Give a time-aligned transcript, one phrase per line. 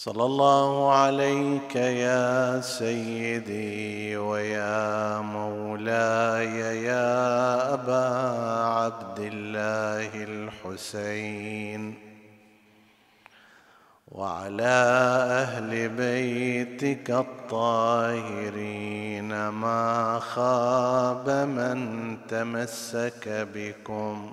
[0.00, 8.08] صلى الله عليك يا سيدي ويا مولاي يا أبا
[8.64, 11.94] عبد الله الحسين
[14.08, 14.76] وعلى
[15.44, 18.68] أهل بيتك الطاهرين
[19.48, 24.32] ما خاب من تمسك بكم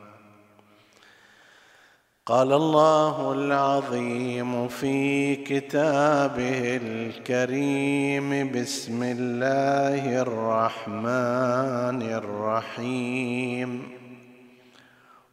[2.25, 13.83] قال الله العظيم في كتابه الكريم بسم الله الرحمن الرحيم.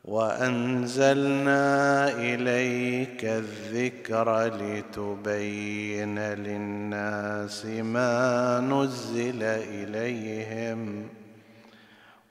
[0.04, 1.64] وأنزلنا
[2.10, 11.17] إليك الذكر لتبين للناس ما نزل إليهم.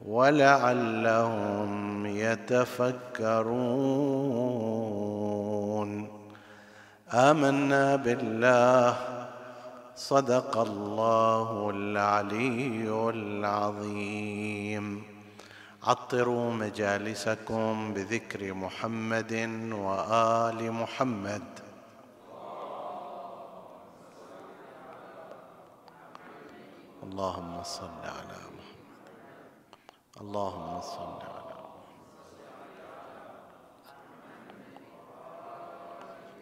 [0.08, 3.28] ولعلهم يتفكرون.
[7.14, 8.96] آمنا بالله.
[9.96, 15.04] صدق الله العلي العظيم.
[15.84, 19.34] عطروا مجالسكم بذكر محمد
[19.72, 21.42] وآل محمد.
[27.04, 28.47] اللهم صل على
[30.22, 31.58] اللهم صل على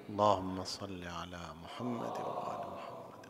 [0.10, 3.24] اللهم صل على محمد وآل محمد.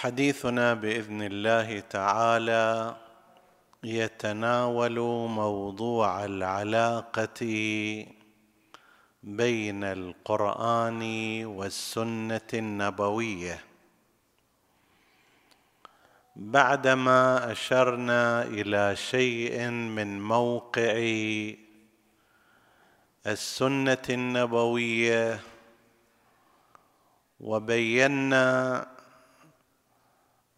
[0.00, 2.96] حديثنا بإذن الله تعالى
[3.84, 4.98] يتناول
[5.28, 7.40] موضوع العلاقة
[9.24, 11.02] بين القرآن
[11.44, 13.64] والسنة النبوية.
[16.36, 20.94] بعدما أشرنا إلى شيء من موقع
[23.26, 25.40] السنة النبوية
[27.40, 28.86] وبينا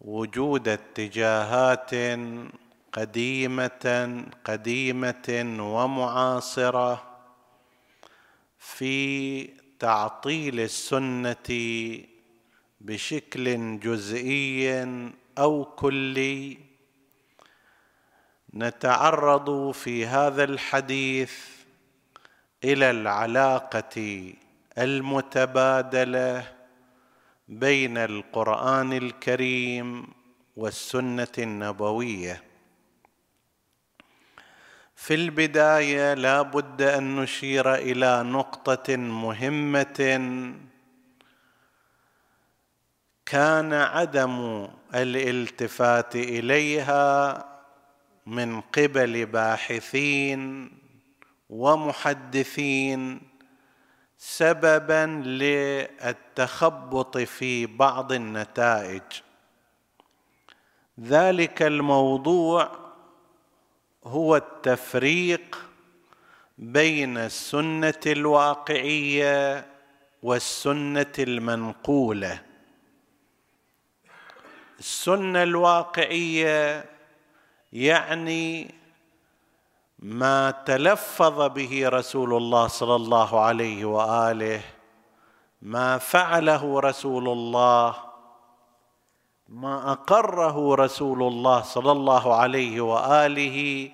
[0.01, 1.91] وجود اتجاهات
[2.93, 7.06] قديمة قديمة ومعاصرة
[8.59, 9.43] في
[9.79, 11.35] تعطيل السنة
[12.81, 14.83] بشكل جزئي
[15.37, 16.57] أو كلي
[18.53, 21.33] نتعرض في هذا الحديث
[22.63, 24.33] إلى العلاقة
[24.77, 26.53] المتبادلة
[27.47, 30.07] بين القرآن الكريم
[30.55, 32.43] والسنة النبوية.
[35.07, 39.99] في البداية لا بد أن نشير إلى نقطة مهمة.
[43.25, 47.45] كان عدم الالتفات إليها
[48.25, 50.71] من قبل باحثين
[51.49, 53.21] ومحدثين
[54.17, 59.01] سببا للتخبط في بعض النتائج.
[60.99, 62.86] ذلك الموضوع
[64.07, 65.57] هو التفريق
[66.57, 69.65] بين السنة الواقعية
[70.23, 72.41] والسنة المنقولة.
[74.79, 76.85] السنة الواقعية
[77.73, 78.75] يعني
[79.99, 84.61] ما تلفظ به رسول الله صلى الله عليه وآله
[85.61, 87.95] ما فعله رسول الله
[89.49, 93.91] ما أقره رسول الله صلى الله عليه وآله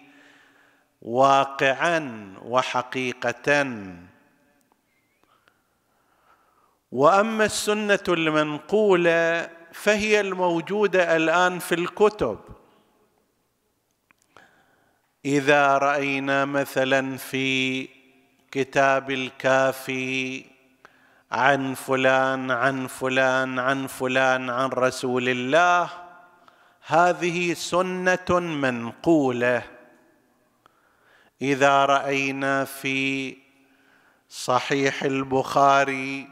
[1.03, 3.67] واقعا وحقيقه.
[6.91, 12.39] وأما السنة المنقولة فهي الموجودة الآن في الكتب.
[15.25, 17.88] إذا رأينا مثلا في
[18.51, 20.45] كتاب الكافي
[21.31, 25.89] عن فلان عن فلان عن فلان عن رسول الله
[26.85, 29.72] هذه سنة منقولة.
[31.44, 33.36] إذا رأينا في
[34.30, 36.28] صحيح البخاري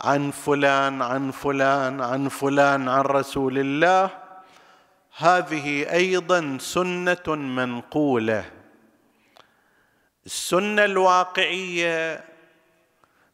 [0.00, 4.10] عن فلان عن فلان عن فلان عن رسول الله
[5.16, 8.44] هذه أيضا سنة منقولة.
[10.26, 12.24] السنة الواقعية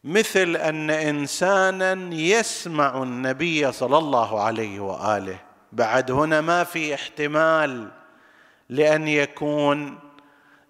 [0.03, 5.39] مثل أن انسانا يسمع النبي صلى الله عليه وآله.
[5.71, 7.91] بعد هنا ما في احتمال
[8.69, 10.08] لأن يكون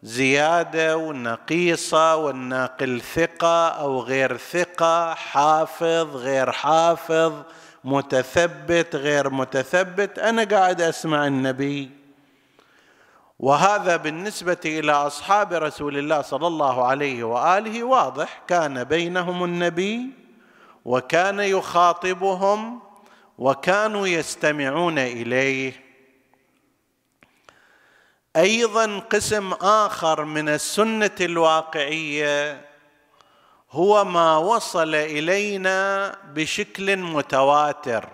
[0.03, 7.33] زيادة ونقيصة والناقل ثقة أو غير ثقة حافظ غير حافظ
[7.83, 10.19] متثبت غير متثبت.
[10.19, 11.89] أنا قاعد أسمع النبي.
[13.39, 17.83] وهذا بالنسبة إلى أصحاب رسول الله صلى الله عليه وآله.
[17.83, 20.09] واضح كان بينهم النبي
[20.85, 22.79] وكان يخاطبهم
[23.37, 25.88] وكانوا يستمعون إليه.
[28.35, 32.65] أيضا قسم آخر من السنة الواقعية
[33.71, 38.09] هو ما وصل إلينا بشكل متواتر.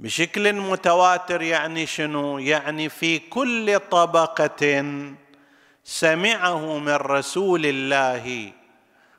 [0.00, 4.84] بشكل متواتر يعني شنو؟ يعني في كل طبقة
[5.84, 8.52] سمعه من رسول الله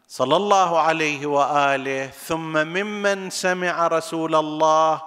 [0.08, 5.02] صلى الله عليه وآله ثم ممن سمع رسول الله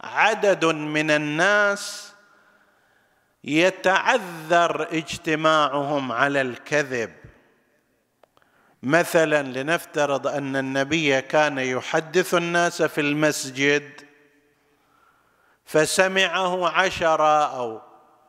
[0.00, 2.13] عدد من الناس
[3.44, 7.12] يتعذر اجتماعهم على الكذب.
[8.82, 14.00] مثلا لنفترض أن النبي كان يحدث الناس في المسجد
[15.64, 17.80] فسمعه عشره أو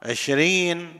[0.03, 0.99] عشرين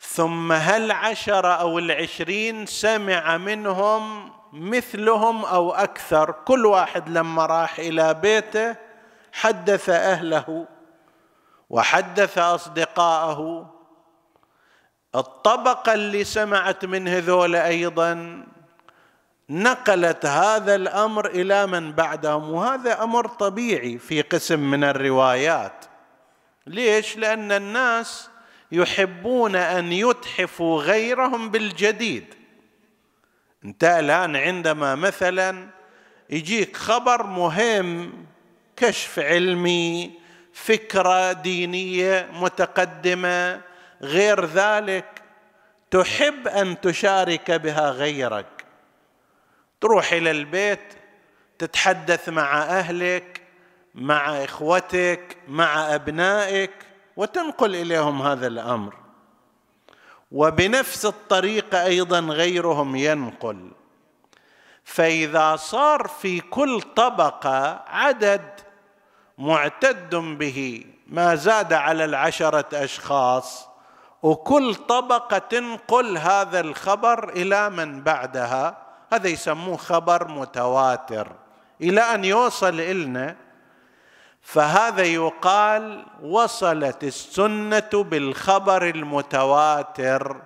[0.00, 8.14] ثم هل عشرة أو العشرين سمع منهم مثلهم أو أكثر؟ كل واحد لما راح إلى
[8.14, 8.76] بيته
[9.32, 10.66] حدث أهله.
[11.70, 13.70] وحدث أصدقاءه.
[15.14, 18.44] الطبقة اللي سمعت من هذول أيضا
[19.50, 25.84] نقلت هذا الأمر إلى من بعدهم وهذا أمر طبيعي في قسم من الروايات.
[26.66, 28.30] ليش؟ لأن الناس
[28.72, 32.34] يحبون أن يتحفوا غيرهم بالجديد.
[33.64, 35.68] أنت الآن عندما مثلا
[36.30, 38.12] يجيك خبر مهم
[38.76, 40.17] كشف علمي
[40.64, 43.60] فكرة دينية متقدمة.
[44.02, 45.22] غير ذلك
[45.90, 48.64] تحب أن تشارك بها غيرك.
[49.80, 50.94] تروح إلى البيت
[51.58, 53.42] تتحدث مع أهلك
[53.94, 56.72] مع إخوتك مع أبنائك
[57.16, 58.94] وتنقل إليهم هذا الأمر.
[60.32, 63.70] وبنفس الطريقة أيضا غيرهم ينقل.
[64.84, 68.67] فإذا صار في كل طبقة عدد
[69.38, 73.68] معتد به ما زاد على العشرة أشخاص.
[74.22, 78.76] وكل طبقة تنقل هذا الخبر إلى من بعدها.
[79.12, 81.32] هذا يسموه خبر متواتر.
[81.80, 83.36] إلى أن يوصل إلنا.
[84.42, 90.36] فهذا يقال وصلت السنة بالخبر المتواتر.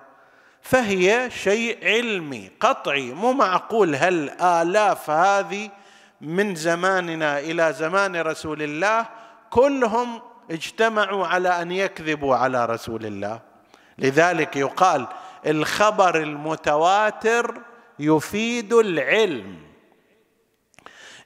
[0.61, 3.11] فهي شيء علمي قطعي.
[3.11, 5.69] مو معقول هالالاف هذه
[6.23, 9.05] من زماننا إلى زمان رسول الله
[9.49, 13.39] كلهم اجتمعوا على أن يكذبوا على رسول الله.
[13.97, 15.07] لذلك يقال
[15.45, 17.61] الخبر المتواتر
[17.99, 19.57] يفيد العلم.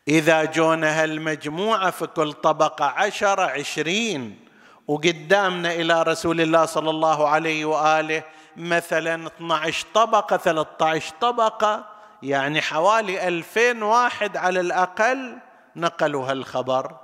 [0.08, 4.40] إذا جونا هالمجموعة في كل طبقة عشرة عشرين
[4.88, 8.24] وقدامنا إلى رسول الله صلى الله عليه وآله
[8.58, 15.38] مثلا 12 طبقة 13 طبقة يعني حوالي ألفين واحد على الأقل
[15.76, 16.98] نقلوا هالخبر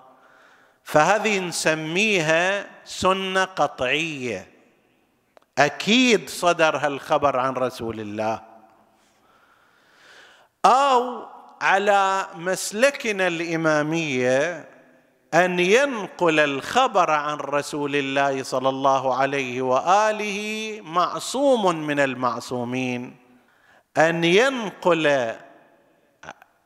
[0.83, 4.47] فهذه نسميها سنة قطعية.
[5.57, 8.41] أكيد صدر هالخبر عن رسول الله.
[10.65, 11.25] أو
[11.61, 14.69] على مسلكنا الإمامية
[15.33, 23.22] أن ينقل الخبر عن رسول الله صلى الله عليه وآله معصوم من المعصومين.
[23.97, 25.35] أن ينقل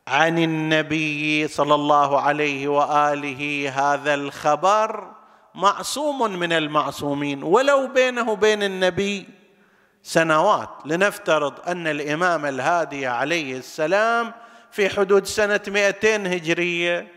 [0.07, 5.12] عن النبي صلى الله عليه وآله هذا الخبر
[5.55, 9.27] معصوم من المعصومين ولو بينه وبين النبي
[10.03, 10.69] سنوات.
[10.86, 14.34] لنفترض أن الإمام الهادي عليه السلام
[14.72, 17.07] في حدود سنة 200 هجرية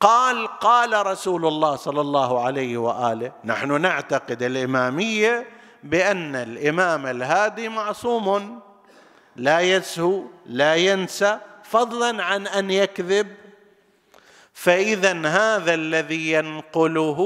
[0.00, 5.46] قال قال رسول الله صلى الله عليه واله نحن نعتقد الإمامية
[5.84, 8.60] بأن الإمام الهادي معصوم.
[9.36, 13.26] لا يسهو لا ينسى فضلا عن أن يكذب.
[14.52, 17.18] فاذا هذا الذي ينقله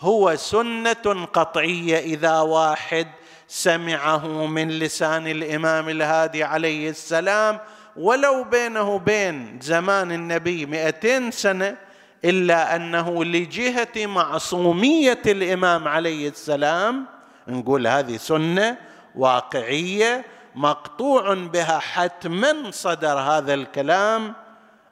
[0.00, 3.06] هو سنة قطعية إذا واحد
[3.48, 7.58] سمعه من لسان الإمام الهادي عليه السلام.
[7.96, 11.76] ولو بينه وبين زمان النبي مئتين سنة
[12.24, 17.06] إلا أنه لجهة معصومية الإمام عليه السلام.
[17.48, 18.76] نقول هذه سنة
[19.16, 24.34] واقعية مقطوع بها حتما صدر هذا الكلام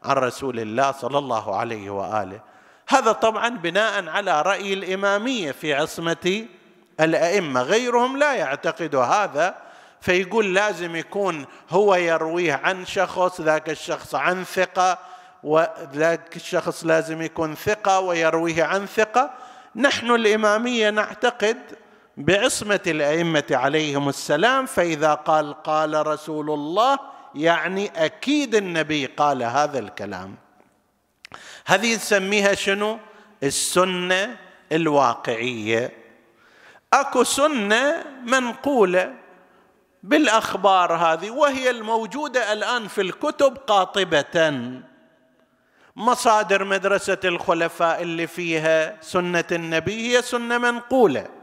[0.04, 2.40] عن رسول الله صلى الله عليه وآله.
[2.88, 6.46] هذا طبعا بناء على رأي الإمامية في عصمة
[7.00, 7.62] الأئمة.
[7.62, 9.54] غيرهم لا يعتقد هذا
[10.00, 14.98] فيقول لازم يكون هو يرويه عن شخص ذاك الشخص عن ثقة
[15.42, 19.30] وذاك الشخص لازم يكون ثقة ويرويه عن ثقة.
[19.76, 21.58] نحن الإمامية نعتقد
[22.18, 26.98] بعصمة الأئمة عليهم السلام فإذا قال قال رسول الله
[27.34, 30.34] يعني أكيد النبي قال هذا الكلام.
[31.66, 32.98] هذه نسميها شنو؟
[33.42, 34.36] السنة
[34.72, 35.92] الواقعية.
[36.92, 39.14] أكو سنة منقولة
[40.02, 44.62] بالأخبار هذه وهي الموجودة الآن في الكتب قاطبة.
[45.96, 51.37] مصادر مدرسة الخلفاء اللي فيها سنة النبي هي سنة منقولة.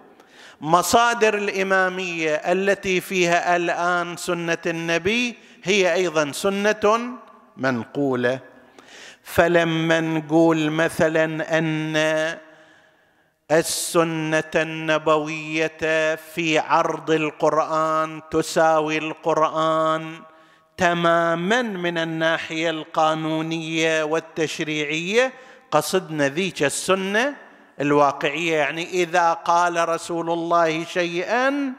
[0.62, 7.10] مصادر الإمامية التي فيها الآن سنة النبي هي أيضا سنة
[7.58, 8.40] منقولة.
[9.24, 11.96] فلما نقول مثلا أن
[13.52, 20.20] السنة النبوية في عرض القرآن تساوي القرآن
[20.78, 25.34] تماما من الناحية القانونية والتشريعية
[25.72, 27.36] قصدنا ذيك السنة
[27.82, 31.74] الواقعية يعني إذا قال رسول الله شيئا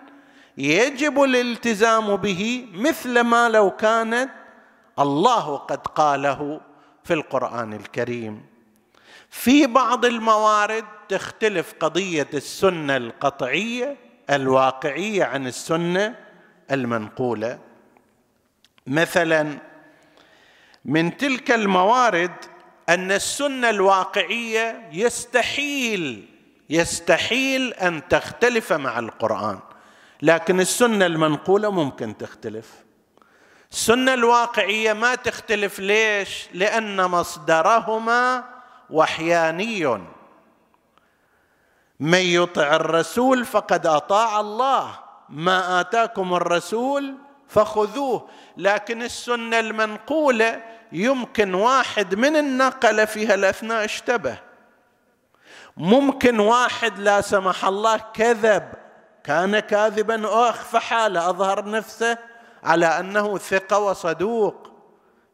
[0.58, 4.30] يجب الالتزام به مثل ما لو كانت
[4.98, 6.60] الله قد قاله
[7.04, 8.46] في القرآن الكريم.
[9.30, 13.96] في بعض الموارد تختلف قضية السنة القطعية
[14.30, 16.14] الواقعية عن السنة
[16.70, 17.58] المنقولة.
[18.86, 19.58] مثلا
[20.84, 22.32] من تلك الموارد
[22.88, 26.28] أن السنة الواقعية يستحيل
[26.70, 29.58] يستحيل أن تختلف مع القرآن.
[30.22, 32.70] لكن السنة المنقولة ممكن تختلف.
[33.72, 38.44] السنة الواقعية ما تختلف ليش؟ لأن مصدرهما
[38.90, 39.86] وحياني.
[42.00, 44.98] من يطع الرسول فقد أطاع الله.
[45.28, 47.14] ما آتاكم الرسول
[47.48, 48.28] فخذوه.
[48.56, 54.38] لكن السنة المنقولة يمكن واحد من النقلة فيها الاثناء اشتبه.
[55.76, 58.72] ممكن واحد لا سمح الله كذب
[59.24, 62.18] كان كاذبا واخفى حاله أظهر نفسه
[62.64, 64.72] على أنه ثقة وصدوق.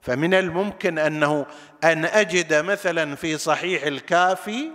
[0.00, 1.46] فمن الممكن أنه
[1.84, 4.70] أن أجد مثلا في صحيح الكافي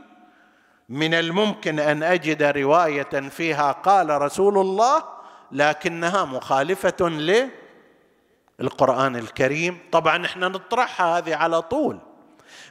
[0.89, 5.03] من الممكن أن أجد رواية فيها قال رسول الله
[5.51, 6.96] لكنها مخالفة
[8.60, 9.80] للقران الكريم.
[9.92, 12.00] طبعا إحنا نطرحها هذه على طول.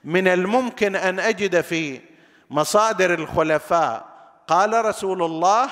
[0.04, 2.00] من الممكن أن أجد في
[2.50, 4.04] مصادر الخلفاء
[4.48, 5.68] قال رسول الله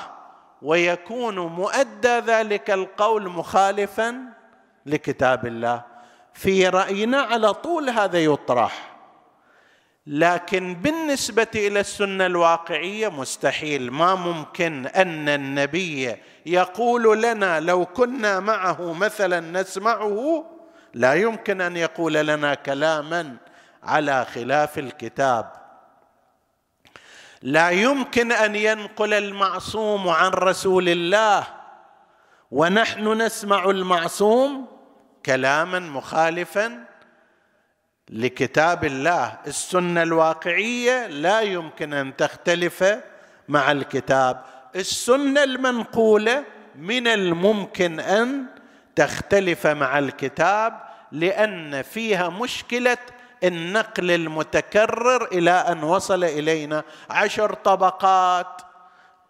[0.61, 4.15] ويكون مؤدى ذلك القول مخالفا
[4.85, 5.81] لكتاب الله.
[6.33, 8.94] في رأينا على طول هذا يطرح.
[10.07, 13.91] لكن بالنسبة إلى السنة الواقعية مستحيل.
[13.91, 20.45] ما ممكن أن النبي يقول لنا لو كنا معه مثلا نسمعه
[20.93, 23.37] لا يمكن أن يقول لنا كلاما
[23.83, 25.51] على خلاف الكتاب.
[27.41, 31.47] لا يمكن أن ينقل المعصوم عن رسول الله
[32.51, 34.67] ونحن نسمع المعصوم
[35.25, 36.85] كلاما مخالفا
[38.09, 39.37] لكتاب الله.
[39.47, 42.83] السنة الواقعية لا يمكن أن تختلف
[43.49, 44.41] مع الكتاب.
[44.75, 46.43] السنة المنقولة
[46.75, 48.45] من الممكن أن
[48.95, 50.79] تختلف مع الكتاب
[51.11, 52.97] لأن فيها مشكلة
[53.43, 56.83] النقل المتكرر إلى أن وصل إلينا.
[57.09, 58.61] عشر طبقات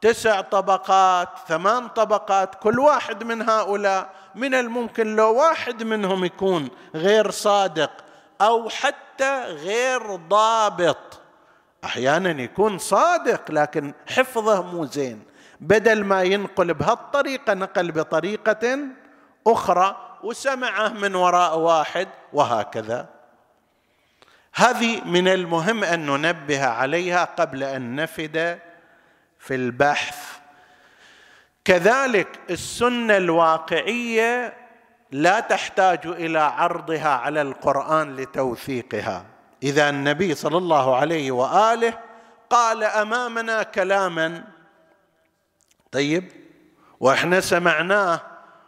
[0.01, 7.31] تسع طبقات ثمان طبقات كل واحد من هؤلاء من الممكن لو واحد منهم يكون غير
[7.31, 8.04] صادق
[8.41, 11.21] أو حتى غير ضابط.
[11.83, 15.23] أحيانا يكون صادق لكن حفظه مو زين.
[15.59, 18.79] بدل ما ينقل بهالطريقه نقل بطريقة
[19.47, 23.09] أخرى وسمعه من وراء واحد وهكذا.
[24.55, 28.59] هذه من المهم أن ننبه عليها قبل أن نفد
[29.39, 30.17] في البحث.
[31.65, 34.53] كذلك السنة الواقعية
[35.15, 39.25] لا تحتاج إلى عرضها على القرآن لتوثيقها.
[39.63, 41.93] إذا النبي صلى الله عليه وآله
[42.49, 44.43] قال أمامنا كلاما.
[45.91, 46.31] طيب
[46.99, 48.21] وإحنا سمعناه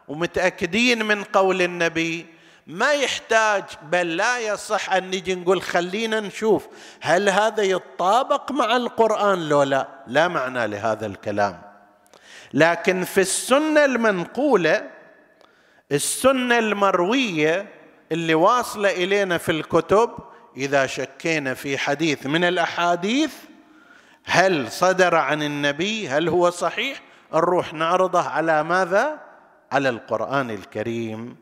[0.08, 2.26] ومتأكدين من قول النبي.
[2.68, 6.68] ما يحتاج بل لا يصح أن نجي نقول خلينا نشوف
[7.02, 9.88] هل هذا يتطابق مع القرآن لو لا.
[10.08, 11.62] لا معنى لهذا الكلام.
[12.54, 14.97] لكن في السنة المنقولة
[15.92, 17.68] السنة المروية
[18.12, 20.10] اللي واصلة إلينا في الكتب
[20.58, 23.34] إذا شكينا في حديث من الأحاديث
[24.24, 27.02] هل صدر عن النبي هل هو صحيح؟
[27.34, 29.20] نروح نعرضه على ماذا؟
[29.72, 31.36] على القرآن الكريم.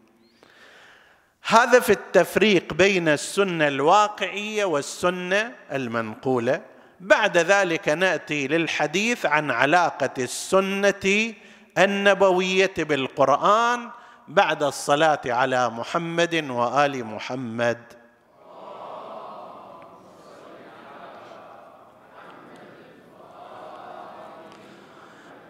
[1.47, 6.61] هذا في التفريق بين السنة الواقعية والسنة المنقولة.
[6.99, 11.33] بعد ذلك نأتي للحديث عن علاقة السنة
[11.77, 13.89] النبوية بالقرآن
[14.27, 17.77] بعد الصلاة على محمد وآل محمد.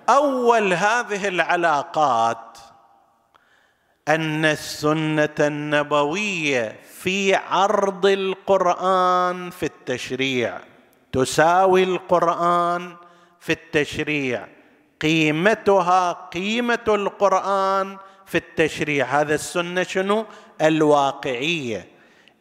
[0.10, 2.58] أول هذه العلاقات
[4.08, 10.60] أن السنة النبوية في عرض القرآن في التشريع
[11.12, 12.96] تساوي القرآن
[13.40, 14.48] في التشريع.
[15.02, 19.06] قيمتها قيمة القرآن في التشريع.
[19.06, 20.26] هذا السنة شنو؟
[20.62, 21.88] الواقعية.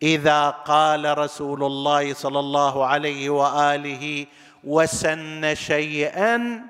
[0.03, 4.26] إذا قال رسول الله صلى الله عليه وآله
[4.64, 6.62] وسن شيئا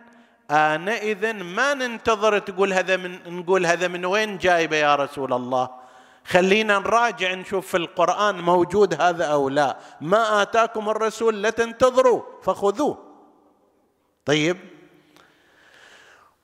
[0.50, 5.71] آنئذ ما ننتظر تقول هذا من نقول هذا من وين جايبه يا رسول الله؟
[6.25, 9.76] خلينا نراجع نشوف في القرآن موجود هذا أو لا.
[10.00, 12.99] ما آتاكم الرسول لا تنتظروا فخذوه.
[14.25, 14.56] طيب.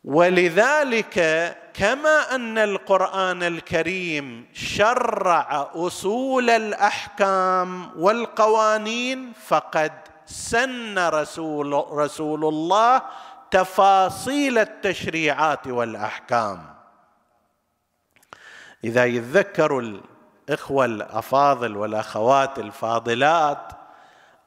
[0.04, 1.18] ولذلك
[1.74, 9.92] كما أن القرآن الكريم شرع أصول الأحكام والقوانين فقد
[10.26, 13.02] سن رسول رسول الله
[13.50, 16.74] تفاصيل التشريعات والأحكام.
[18.84, 19.82] إذا يتذكروا
[20.48, 23.72] الإخوة الأفاضل والأخوات الفاضلات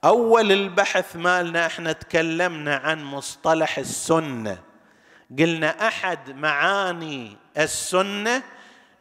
[0.04, 4.73] أول البحث مالنا إحنا تكلمنا عن مصطلح السنة.
[5.40, 8.44] قلنا أحد معاني السنة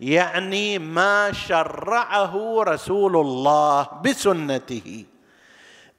[0.01, 5.05] يعني ما شرعه رسول الله بسنته.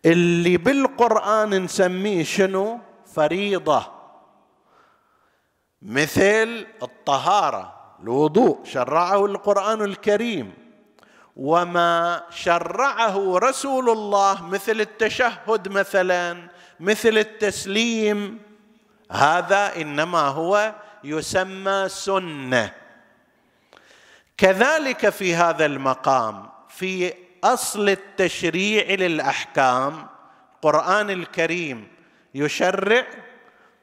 [0.06, 2.80] اللي بالقرآن نسميه شنو؟
[3.16, 3.86] فريضة.
[5.82, 10.54] مثل الطهارة الوضوء شرعه القرآن الكريم.
[11.36, 18.40] وما شرعه رسول الله مثل التشهد مثلا مثل التسليم.
[19.12, 22.72] هذا إنما هو يسمى سنة.
[24.38, 27.14] كذلك في هذا المقام في
[27.44, 30.08] أصل التشريع للأحكام
[30.56, 31.88] القران الكريم
[32.36, 33.06] يشرع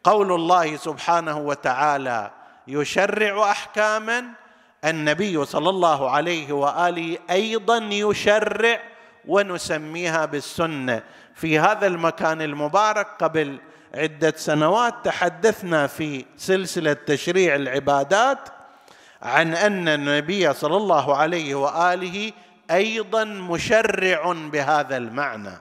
[0.05, 2.31] قول الله سبحانه وتعالى
[2.67, 4.25] يشرع احكاما
[4.85, 8.81] النبي صلى الله عليه وآله أيضا يشرع
[9.27, 11.03] ونسميها بالسنة.
[11.35, 13.59] في هذا المكان المبارك قبل
[13.95, 18.39] عدة سنوات تحدثنا في سلسلة تشريع العبادات
[19.23, 22.33] عن أن النبي صلى الله عليه وآله
[22.71, 25.59] أيضا مشرع بهذا المعنى.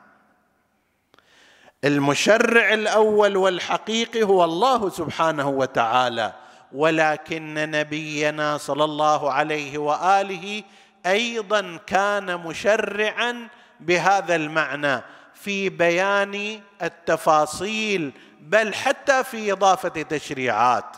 [1.84, 6.34] المشرع الأول والحقيقي هو الله سبحانه وتعالى
[6.72, 10.63] ولكن نبينا صلى الله عليه وآله
[11.06, 13.48] أيضا كان مشرعا
[13.80, 15.02] بهذا المعنى.
[15.43, 20.95] في بيان التفاصيل بل حتى في إضافة تشريعات.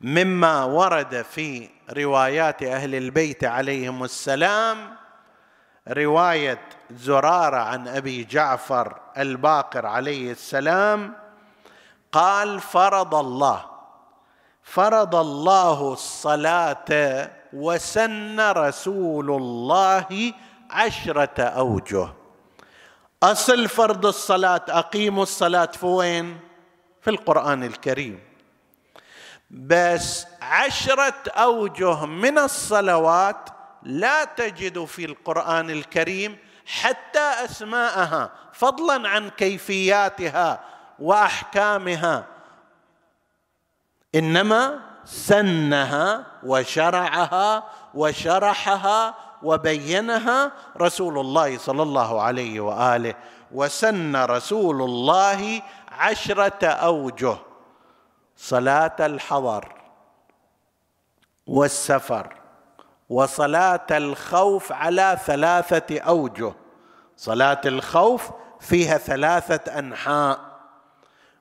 [0.00, 4.96] مما ورد في روايات أهل البيت عليهم السلام
[5.88, 11.14] رواية زرارة عن أبي جعفر الباقر عليه السلام
[12.12, 13.64] قال فرض الله
[14.62, 20.32] فرض الله الصلاة وسن رسول الله
[20.70, 22.21] عشرة أوجه.
[23.22, 26.40] أصل فرض الصلاة أقيموا الصلاة في وين
[27.00, 28.20] في القرآن الكريم.
[29.50, 33.48] بس عشرة أوجه من الصلوات
[33.82, 40.60] لا تجد في القرآن الكريم حتى أسماءها فضلا عن كيفياتها
[40.98, 42.26] وأحكامها.
[44.14, 53.14] إنما سنها وشرعها وشرحها وبينها رسول الله صلى الله عليه وآله
[53.52, 57.36] وسن رسول الله عشرة أوجه
[58.36, 59.72] صلاة الحضر
[61.46, 62.36] والسفر
[63.08, 66.52] وصلاة الخوف على ثلاثة أوجه
[67.16, 70.40] صلاة الخوف فيها ثلاثة أنحاء.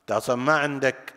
[0.07, 1.13] تصل ما عندك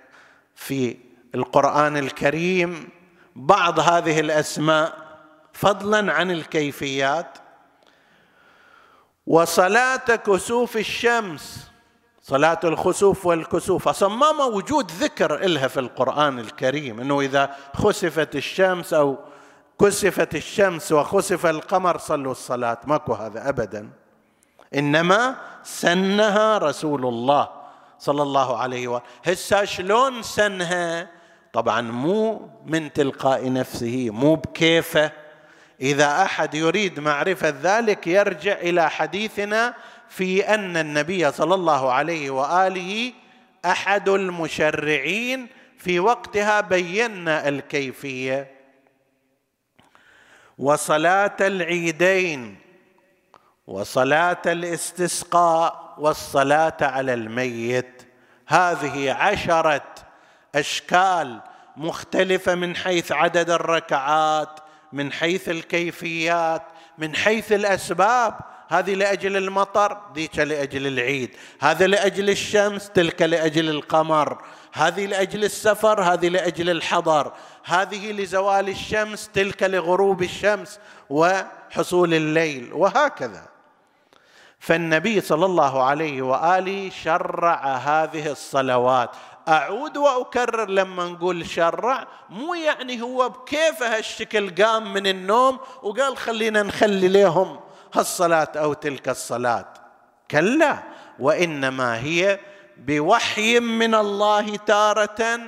[0.54, 0.96] في
[1.34, 2.88] القرآن الكريم
[3.36, 5.03] بعض هذه الأسماء
[5.54, 7.38] فضلا عن الكيفيات.
[9.26, 11.70] وصلاة كسوف الشمس
[12.22, 18.94] صلاة الخسوف والكسوف أصلا ما موجود ذكر إلها في القرآن الكريم أنه إذا خسفت الشمس
[18.94, 19.18] أو
[19.80, 22.78] كسفت الشمس وخسف القمر صلوا الصلاة.
[22.84, 23.90] ماكو هذا أبدا.
[24.74, 27.48] إنما سنها رسول الله
[27.98, 31.10] صلى الله عليه وآله هسا شلون سنها؟
[31.52, 35.23] طبعا مو من تلقاء نفسه مو بكيفه.
[35.80, 39.74] إذا أحد يريد معرفة ذلك يرجع إلى حديثنا
[40.08, 43.12] في أن النبي صلى الله عليه وآله
[43.64, 48.50] أحد المشرعين في وقتها بينا الكيفية.
[50.58, 52.58] وصلاة العيدين
[53.66, 58.02] وصلاة الاستسقاء والصلاة على الميت.
[58.46, 59.94] هذه عشرة
[60.54, 61.40] أشكال
[61.76, 64.60] مختلفة من حيث عدد الركعات
[64.94, 66.62] من حيث الكيفيات
[66.98, 68.38] من حيث الأسباب.
[68.68, 71.30] هذه لأجل المطر ذيك لأجل العيد.
[71.60, 74.42] هذا لأجل الشمس تلك لأجل القمر.
[74.72, 77.32] هذه لأجل السفر هذه لأجل الحضر.
[77.64, 80.78] هذه لزوال الشمس تلك لغروب الشمس
[81.10, 83.42] وحصول الليل وهكذا.
[84.58, 89.10] فالنبي صلى الله عليه وآله شرع هذه الصلوات.
[89.48, 96.62] أعود وأكرر لما نقول شرع مو يعني هو بكيف هالشكل قام من النوم وقال خلينا
[96.62, 97.60] نخلي لهم
[97.94, 99.68] هالصلاة أو تلك الصلاة.
[100.30, 100.78] كلا
[101.18, 102.40] وإنما هي
[102.76, 105.40] بوحي من الله تارة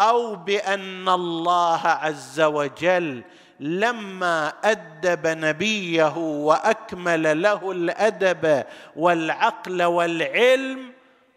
[0.00, 3.22] أو بأن الله عز وجل
[3.60, 8.64] لما أدب نبيه وأكمل له الأدب
[8.96, 10.91] والعقل والعلم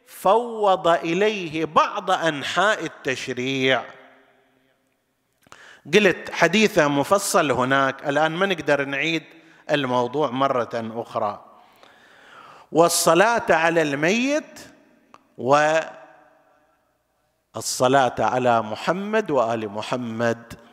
[0.08, 3.84] فوض إليه بعض أنحاء التشريع.
[5.94, 9.24] قلت حديثه مفصل هناك الآن ما نقدر نعيد
[9.72, 11.46] الموضوع مرة أخرى.
[12.72, 14.60] والصلاة على الميت
[17.56, 20.65] والصلاة على محمد وآل محمد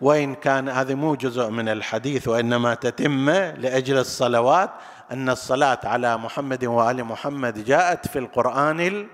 [0.00, 4.70] وإن كان هذا مو جزء من الحديث وإنما تتمه لأجل الصلوات
[5.10, 9.06] أن الصلاة على محمد وآل محمد جاءت في القرآن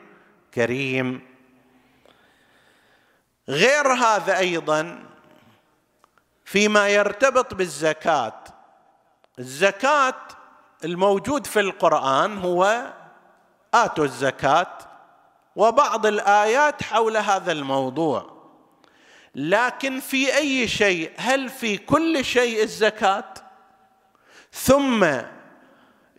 [0.57, 1.21] الكريم.
[3.49, 5.03] غير هذا أيضا
[6.45, 8.45] فيما يرتبط بالزكاة.
[9.39, 10.15] الزكاة
[10.85, 12.93] الموجود في القرآن هو
[13.75, 14.79] آتوا الزكاة
[15.57, 18.34] وبعض الآيات حول هذا الموضوع.
[19.35, 23.35] لكن في أي شيء؟ هل في كل شيء الزكاة؟
[24.53, 25.07] ثم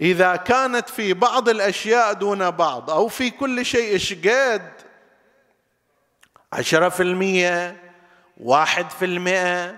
[0.02, 4.72] إذا كانت في بعض الأشياء دون بعض أو في كل شيء اشقد
[6.54, 7.84] عشرة في المية
[8.38, 9.78] واحد في المئة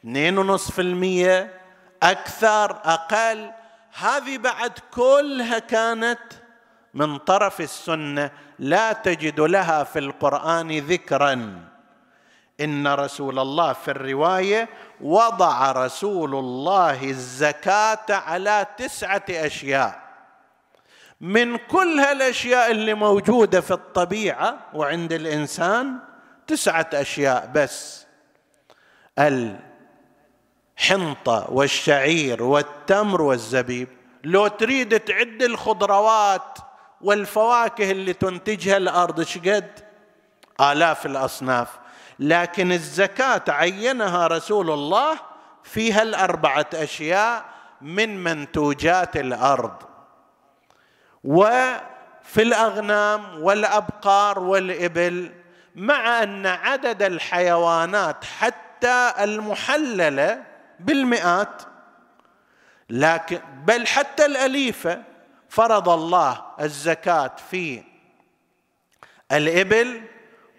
[0.00, 1.60] اثنين ونصف في المية
[2.02, 3.50] أكثر أقل.
[3.92, 6.18] هذه بعد كلها كانت
[6.94, 8.30] من طرف السنة.
[8.58, 11.60] لا تجد لها في القرآن ذكرا.
[12.64, 14.68] إن رسول الله في الرواية
[15.00, 20.02] وضع رسول الله الزكاة على تسعة أشياء.
[21.20, 25.98] من كل هالأشياء اللي موجودة في الطبيعة وعند الإنسان
[26.46, 28.06] تسعة أشياء بس.
[30.78, 33.88] الحنطة والشعير والتمر والزبيب.
[34.24, 36.58] لو تريد تعد الخضروات
[37.00, 39.70] والفواكه اللي تنتجها الأرض شقد
[40.60, 41.81] آلاف الأصناف.
[42.22, 45.18] لكن الزكاة عينها رسول الله
[45.62, 47.44] فيها الاربعه أشياء
[47.80, 49.82] من منتوجات الأرض.
[51.24, 55.32] وفي الأغنام والأبقار والإبل
[55.74, 60.42] مع أن عدد الحيوانات حتى المحللة
[60.80, 61.62] بالمئات
[62.90, 65.02] لكن بل حتى الأليفة
[65.48, 67.82] فرض الله الزكاة في
[69.32, 70.02] الإبل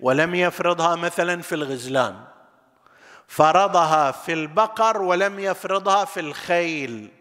[0.03, 2.15] ولم يفرضها مثلا في الغزلان.
[3.27, 7.11] فرضها في البقر ولم يفرضها في الخيل.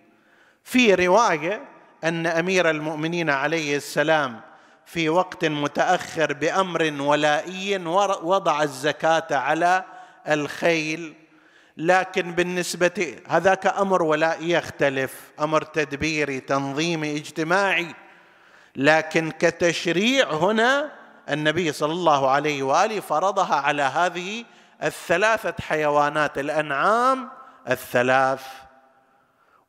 [0.65, 1.63] في رواية
[2.05, 4.41] أن أمير المؤمنين عليه السلام
[4.87, 7.79] في وقت متأخر بأمر ولائي
[8.23, 9.85] وضع الزكاة على
[10.29, 11.15] الخيل.
[11.77, 17.95] لكن بالنسبة هذاك أمر ولائي يختلف أمر تدبيري تنظيمي اجتماعي.
[18.77, 24.45] لكن كتشريع هنا النبي صلى الله عليه وآله فرضها على هذه
[24.83, 27.29] الثلاثة حيوانات الأنعام
[27.71, 28.43] الثلاث.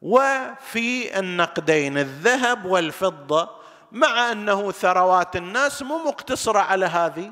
[0.02, 3.50] وفي النقدين الذهب والفضة
[3.92, 7.32] مع أنه ثروات الناس مو مقتصرة على هذه.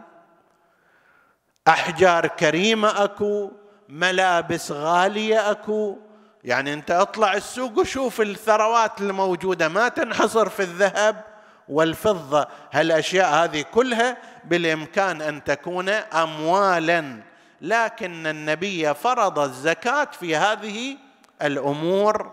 [1.67, 3.51] أحجار كريمة أكو
[3.89, 5.97] ملابس غالية أكو.
[6.43, 11.30] يعني أنت أطلع السوق وشوف الثروات الموجودة ما تنحصر في الذهب.
[11.69, 12.47] والفضة.
[12.71, 17.21] هالأشياء هذه كلها بالإمكان أن تكون اموالا.
[17.61, 20.97] لكن النبي فرض الزكاة في هذه
[21.41, 22.31] الأمور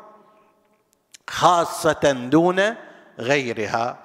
[1.29, 2.75] خاصة دون
[3.19, 3.99] غيرها.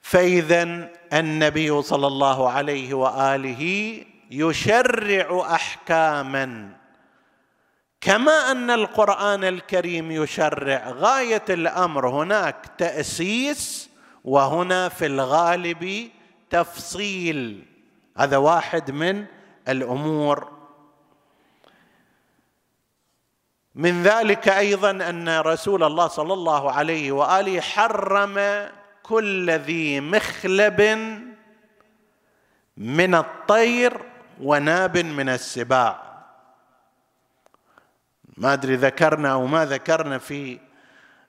[0.00, 6.70] فاذا النبي صلى الله عليه وآله يشرع احكاما.
[8.00, 13.90] كما أن القرآن الكريم يشرع غاية الأمر هناك تأسيس
[14.24, 16.10] وهنا في الغالب
[16.50, 17.64] تفصيل.
[18.16, 19.24] هذا واحد من
[19.68, 20.56] الأمور.
[23.74, 28.68] من ذلك أيضا أن رسول الله صلى الله عليه وآله حرم
[29.02, 30.80] كل ذي مخلب
[32.76, 34.00] من الطير
[34.40, 36.05] وناب من السباع.
[38.36, 40.58] ما أدري ذكرنا أو ما ذكرنا في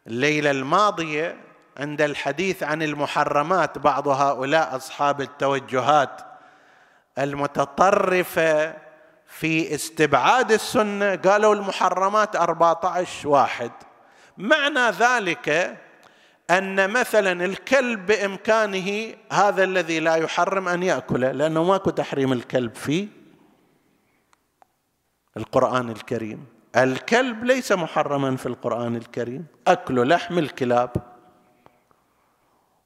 [0.08, 1.38] الليلة الماضية
[1.78, 6.22] عند الحديث عن المحرمات بعض هؤلاء أصحاب التوجهات
[7.18, 8.74] المتطرفة
[9.28, 13.72] في استبعاد السنة قالوا المحرمات 14 واحد.
[14.38, 15.78] معنى ذلك
[16.50, 23.08] أن مثلا الكلب بإمكانه هذا الذي لا يحرم أن يأكله لأنه ماكو تحريم الكلب في
[25.38, 26.57] القرآن الكريم.
[26.76, 29.46] الكلب ليس محرما في القرآن الكريم.
[29.68, 30.92] أكل لحم الكلاب.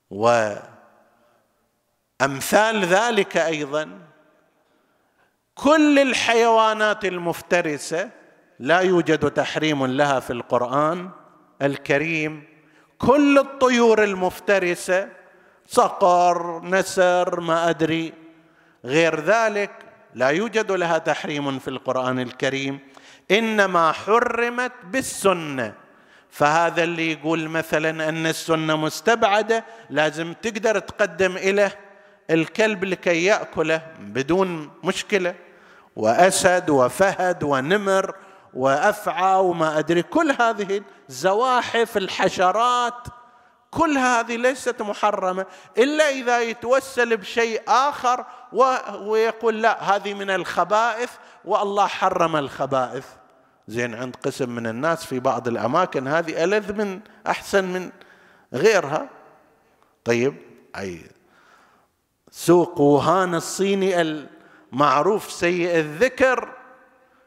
[0.09, 0.65] وأمثال
[2.85, 3.99] ذلك أيضا.
[5.55, 8.09] كل الحيوانات المفترسة
[8.59, 11.09] لا يوجد تحريم لها في القرآن
[11.61, 12.43] الكريم.
[12.97, 15.09] كل الطيور المفترسة
[15.67, 18.13] صقر نسر ما أدري
[18.85, 19.71] غير ذلك
[20.13, 22.79] لا يوجد لها تحريم في القرآن الكريم.
[23.31, 25.73] إنما حرمت بالسنة.
[26.29, 31.79] فهذا اللي يقول مثلا أن السنة مستبعدة لازم تقدر تقدم اليه
[32.29, 35.35] الكلب لكي يأكله بدون مشكلة.
[35.95, 38.15] وأسد وفهد ونمر
[38.53, 40.03] وأفعى وما أدري.
[40.03, 43.07] كل هذه الزواحف الحشرات
[43.71, 45.45] كل هذه ليست محرمة.
[45.77, 48.25] إلا إذا يتوسل بشيء آخر
[49.01, 51.09] ويقول لا هذه من الخبائث
[51.45, 53.05] والله حرم الخبائث.
[53.67, 57.89] زين عند قسم من الناس في بعض الأماكن هذه ألذ من أحسن من
[58.53, 59.09] غيرها.
[60.03, 60.35] طيب
[60.77, 61.01] أي
[62.31, 66.53] سوق ووهان الصيني المعروف سيء الذكر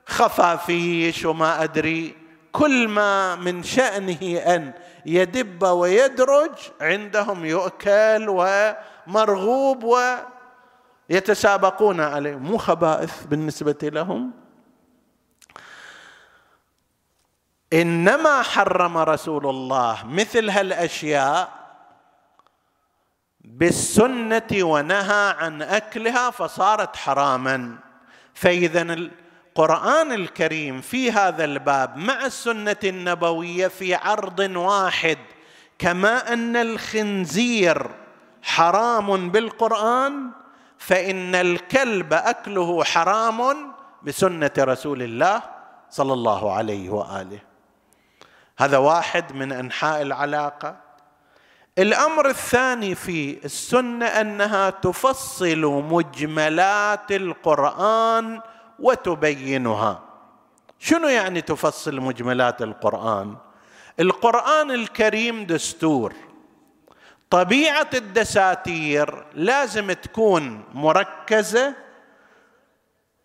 [0.07, 2.17] خفافيش وما أدري.
[2.53, 4.73] كل ما من شأنه أن
[5.07, 8.27] يدب ويدرج عندهم يؤكل
[9.09, 9.97] ومرغوب
[11.11, 12.35] ويتسابقون عليه.
[12.37, 14.44] مو خبائث بالنسبة لهم
[17.75, 21.49] إنما حرم رسول الله مثل هالأشياء
[23.41, 27.79] بالسنة ونهى عن أكلها فصارت حراما.
[28.35, 35.19] فإذا القرآن الكريم في هذا الباب مع السنة النبوية في عرض واحد
[35.79, 37.91] كما أن الخنزير
[38.43, 40.31] حرام بالقرآن
[40.79, 45.43] فإن الكلب أكله حرام بسنة رسول الله
[45.91, 47.54] صلى الله عليه وآله.
[48.59, 50.77] هذا واحد من أنحاء العلاقة.
[51.79, 58.41] الأمر الثاني في السنة أنها تفصل مجملات القرآن
[58.79, 60.03] وتبينها.
[60.79, 63.37] شنو يعني تفصل مجملات القرآن؟
[64.01, 66.13] القرآن الكريم دستور.
[67.31, 71.75] طبيعة الدساتير لازم تكون مركزة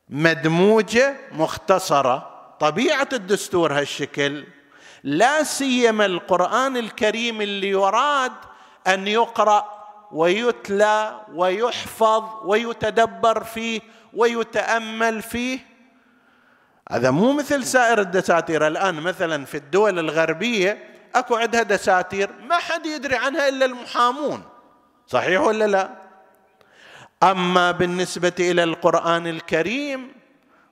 [0.10, 2.30] مدموجة مختصرة.
[2.60, 4.46] طبيعة الدستور هالشكل.
[5.04, 8.32] لا سيما القرآن الكريم اللي يراد
[8.88, 9.80] أن يقرأ
[10.12, 13.82] ويتلى ويحفظ ويتدبر فيه
[14.14, 15.60] ويتأمل فيه.
[16.92, 18.96] هذا مو مثل سائر الدساتير الآن.
[18.96, 20.84] مثلا في الدول الغربية
[21.16, 24.44] أكو عندها دساتير ما حد يدري عنها إلا المحامون.
[25.08, 25.90] صحيح ولا لا؟
[27.24, 30.12] أما بالنسبة إلى القرآن الكريم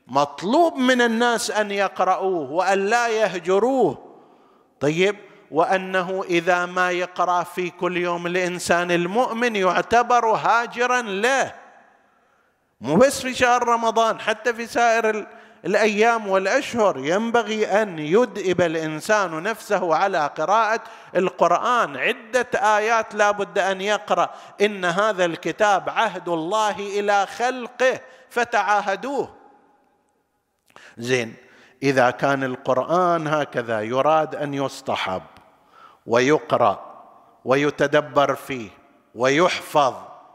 [0.07, 4.06] مطلوب من الناس أن يقرأوه وأن لا يهجروه.
[4.79, 5.15] طيب
[5.51, 11.53] وأنه إذا ما يقرأ في كل يوم الإنسان المؤمن يعتبر هاجرا له.
[12.81, 15.27] مو بس في شهر رمضان حتى في سائر
[15.65, 20.83] الأيام والأشهر ينبغي أن يدئب الإنسان نفسه على قراءة
[21.15, 21.97] القرآن.
[21.97, 24.29] عدة آيات لا بد أن يقرأ.
[24.61, 29.35] إن هذا الكتاب عهد الله إلى خلقه فتعاهدوه.
[30.97, 31.46] زين
[31.83, 35.21] إذا كان القرآن هكذا يراد أن يصطحب
[36.05, 36.87] ويقرأ
[37.45, 38.69] ويتدبر فيه
[39.15, 39.93] ويحفظ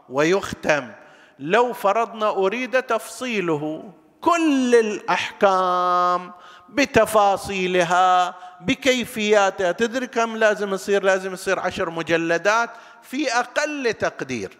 [0.09, 0.91] ويختم
[1.39, 6.31] لو فرضنا أريد تفصيله كل الأحكام
[6.69, 12.69] بتفاصيلها بكيفياتها تدري كم لازم يصير؟ لازم يصير عشر مجلدات
[13.01, 14.57] في أقل تقدير.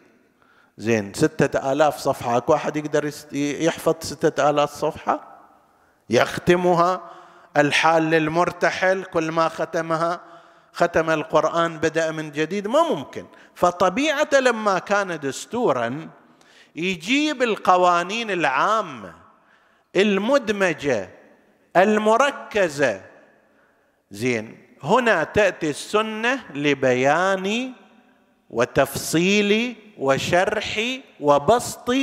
[0.77, 5.32] زين ستة آلاف صفحة واحد يقدر يحفظ ستة آلاف صفحة؟
[6.09, 7.11] يختمها
[7.57, 10.21] الحال للمرتحل كل ما ختمها
[10.73, 13.25] ختم القرآن بدأ من جديد ما ممكن.
[13.55, 16.09] فطبيعة لما كان دستورا
[16.75, 19.13] يجيب القوانين العامة
[19.95, 21.09] المدمجة
[21.77, 23.01] المركزة.
[24.11, 27.73] زين هنا تأتي السنة لبيان
[28.49, 30.81] وتفصيل وشرح
[31.19, 31.93] وبسط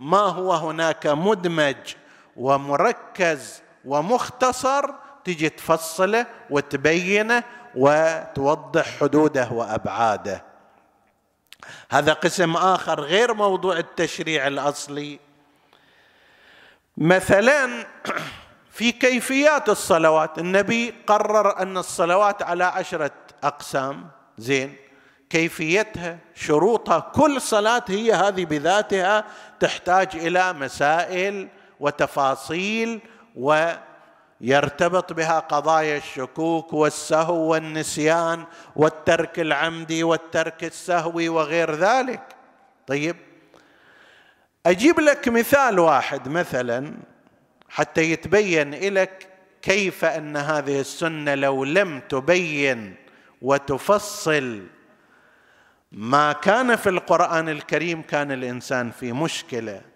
[0.00, 1.76] ما هو هناك مدمج
[2.36, 4.90] ومركز ومختصر
[5.24, 10.44] تجي تفصله وتبينه وتوضح حدوده وأبعاده.
[11.90, 15.18] هذا قسم آخر غير موضوع التشريع الأصلي.
[16.96, 17.86] مثلا
[18.76, 20.38] في كيفيات الصلوات.
[20.38, 23.12] النبي قرر أن الصلوات على عشرة
[23.44, 24.08] أقسام.
[24.38, 24.76] زين.
[25.30, 27.00] كيفيتها؟ شروطها.
[27.00, 29.24] كل صلاة هي هذه بذاتها
[29.60, 31.48] تحتاج إلى مسائل
[31.80, 33.00] وتفاصيل
[33.36, 38.44] ويرتبط بها قضايا الشكوك والسهو والنسيان
[38.76, 42.22] والترك العمدي والترك السهوي وغير ذلك.
[42.86, 43.16] طيب
[44.66, 46.94] أجيب لك مثال واحد مثلا
[47.68, 49.28] حتى يتبين لك
[49.62, 52.94] كيف أن هذه السنة لو لم تبين
[53.42, 54.66] وتفصل
[55.92, 59.89] ما كان في القرآن الكريم كان الإنسان في مشكلة.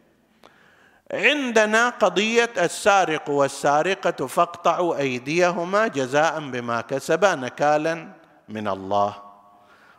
[1.14, 8.08] عندنا قضية السارق والسارقة فاقطعوا أيديهما جزاء بما كسبا نكالا
[8.48, 9.16] من الله.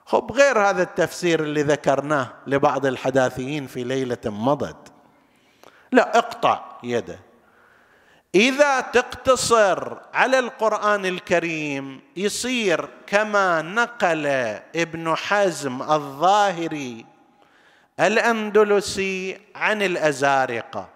[0.05, 4.91] خب غير هذا التفسير اللي ذكرناه لبعض الحداثيين في ليلة مضت.
[5.91, 7.19] لا اقطع يده.
[8.35, 14.25] إذا تقتصر على القرآن الكريم يصير كما نقل
[14.75, 17.05] ابن حزم الظاهري
[17.99, 20.94] الأندلسي عن الأزارقة.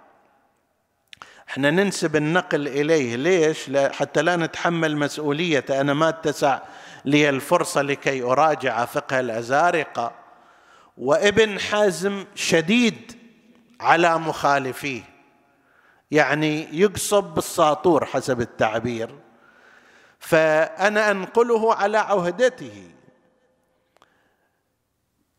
[1.50, 3.16] إحنا ننسب النقل إليه.
[3.16, 6.60] ليش؟ حتى لا نتحمل مسؤوليته أنا ما اتسع
[7.06, 10.12] لي الفرصة لكي أراجع فقه الأزارقة.
[10.98, 13.18] وابن حزم شديد
[13.82, 15.02] على مخالفيه.
[16.12, 19.10] يعني يقصب بالساطور حسب التعبير.
[20.20, 22.92] فأنا أنقله على عهدته.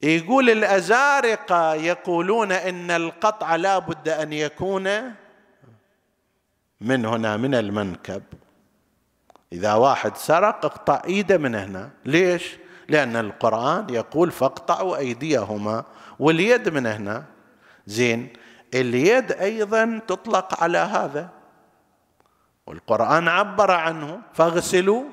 [0.03, 5.14] يقول الأزارقة يقولون إن القطع لا بد أن يكون
[6.81, 8.23] من هنا من المنكب.
[9.53, 11.90] إذا واحد سرق اقطع إيده من هنا.
[12.05, 12.57] ليش؟
[12.88, 15.85] لأن القرآن يقول فاقطعوا أيديهما
[16.19, 17.25] واليد من هنا.
[17.87, 18.33] زين
[18.75, 21.29] اليد أيضا تطلق على هذا.
[22.66, 25.05] والقرآن عبر عنه فاغسلوا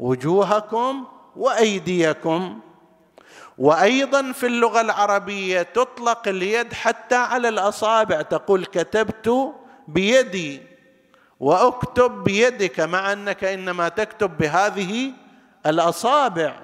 [0.00, 1.04] وجوهكم
[1.36, 2.60] وأيديكم.
[3.58, 8.22] وأيضا في اللغة العربية تطلق اليد حتى على الأصابع.
[8.22, 9.54] تقول كتبت
[9.88, 10.73] بيدي.
[11.44, 15.12] وأكتب بيدك مع أنك إنما تكتب بهذه
[15.66, 16.54] الأصابع.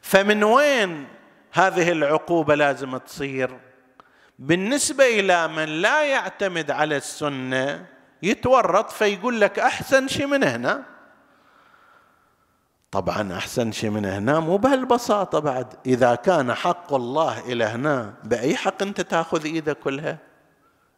[0.00, 1.08] فمن وين
[1.52, 3.50] هذه العقوبة لازم تصير؟
[4.38, 7.86] بالنسبة إلى من لا يعتمد على السنة
[8.22, 10.82] يتورط فيقول لك أحسن شيء من هنا.
[12.90, 15.74] طبعا أحسن شيء من هنا مو بهالبساطة بعد.
[15.86, 20.18] إذا كان حق الله إلى هنا بأي حق أنت تأخذ إيده كلها؟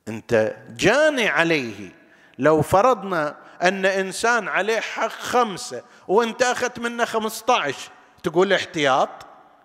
[0.08, 2.01] أنت جاني عليه.
[2.38, 7.90] لو فرضنا أن إنسان عليه حق خمسة وأنت أخذت منه خمسة عشر
[8.22, 9.08] تقول احتياط؟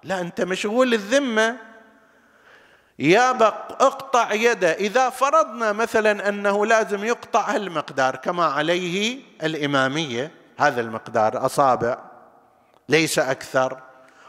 [0.03, 1.57] لا أنت مشغول الذمة.
[2.99, 4.71] يا بق اقطع يده.
[4.71, 11.97] إذا فرضنا مثلا أنه لازم يقطع هالمقدار كما عليه الإمامية هذا المقدار أصابع
[12.89, 13.81] ليس أكثر.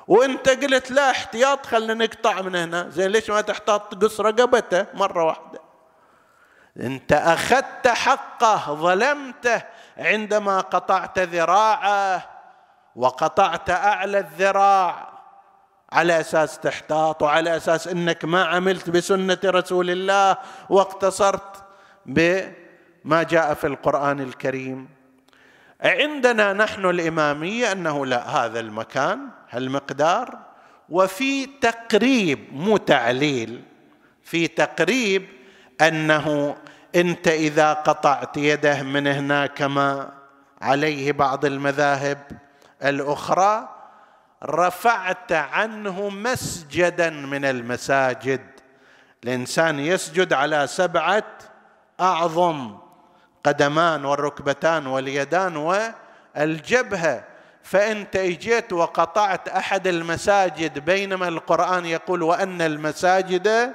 [0.09, 2.89] وأنت قلت لا احتياط خلينا نقطع من هنا.
[2.89, 5.57] زين ليش ما تحتاط؟ تقص رقبته مرة واحدة.
[6.77, 9.62] انت اخذت حقه ظلمته.
[9.99, 12.23] عندما قطعت ذراعه
[12.97, 15.09] وقطعت اعلى الذراع
[15.93, 20.37] على أساس تحتاط وعلى أساس إنك ما عملت بسنة رسول الله
[20.71, 21.64] واقتصرت
[22.07, 24.89] بما جاء في القرآن الكريم.
[25.81, 30.39] عندنا نحن الإمامية أنه لا هذا المكان هالمقدار
[30.89, 33.62] وفي تقريب مو تعليل
[34.23, 35.38] في تقريب
[35.81, 36.57] أنه
[36.95, 40.12] أنت إذا قطعت يده من هنا كما
[40.62, 42.18] عليه بعض المذاهب
[42.85, 43.68] الأخرى
[44.45, 48.41] رفعت عنه مسجدا من المساجد.
[49.24, 51.24] الإنسان يسجد على سبعة
[52.01, 52.79] أعظم
[53.45, 55.57] قدمان والركبتان واليدان
[56.37, 57.24] والجبهة.
[57.62, 63.74] فانت اجيت وقطعت أحد المساجد بينما القرآن يقول وأن المساجد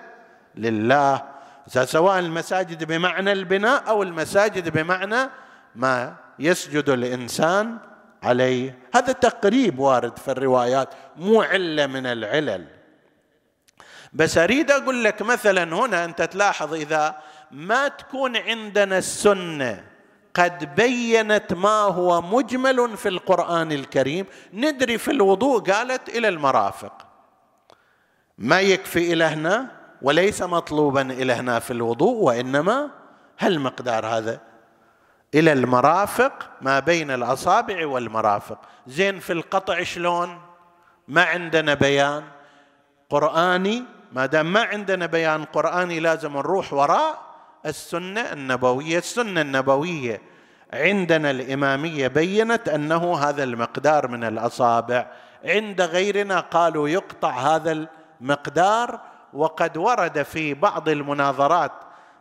[0.55, 1.32] لله.
[1.67, 5.29] سواء المساجد بمعنى البناء أو المساجد بمعنى
[5.75, 7.77] ما يسجد الإنسان
[8.23, 8.79] عليه.
[8.95, 12.67] هذا تقريب وارد في الروايات مو علة من العلل.
[14.13, 17.15] بس أريد أقول لك مثلا هنا أنت تلاحظ إذا
[17.51, 19.83] ما تكون عندنا السنة
[20.33, 24.25] قد بينت ما هو مجمل في القرآن الكريم.
[24.53, 27.07] ندري في الوضوء قالت إلى المرافق.
[28.37, 32.89] ما يكفي إلى هنا؟ وليس مطلوبا إلى هنا في الوضوء وإنما
[33.37, 34.39] هل مقدار هذا.
[35.35, 38.57] إلى المرافق ما بين الأصابع والمرافق.
[38.87, 40.41] زين في القطع شلون؟
[41.07, 42.23] ما عندنا بيان
[43.09, 43.83] قرآني.
[44.11, 47.21] ما دام ما عندنا بيان قرآني لازم نروح وراء
[47.65, 48.97] السنة النبوية.
[48.97, 50.21] السنة النبوية
[50.73, 55.07] عندنا الإمامية بينت أنه هذا المقدار من الأصابع.
[55.45, 57.87] عند غيرنا قالوا يقطع هذا
[58.21, 61.71] المقدار وقد ورد في بعض المناظرات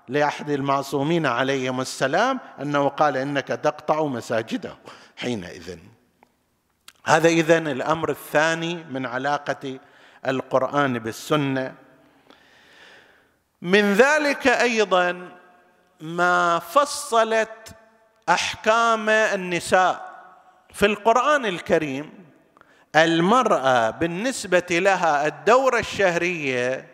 [0.08, 4.76] لأحد المعصومين عليهم السلام أنه قال إنك تقطع مساجده
[5.16, 5.78] حينئذ.
[7.04, 9.78] هذا اذا الأمر الثاني من علاقة
[10.26, 11.74] القرآن بالسنة.
[13.62, 15.28] من ذلك أيضا
[16.00, 17.74] ما فصلت
[18.28, 20.12] أحكام النساء
[20.72, 22.12] في القرآن الكريم
[22.96, 26.91] المرأة بالنسبة لها الدوره الشهرية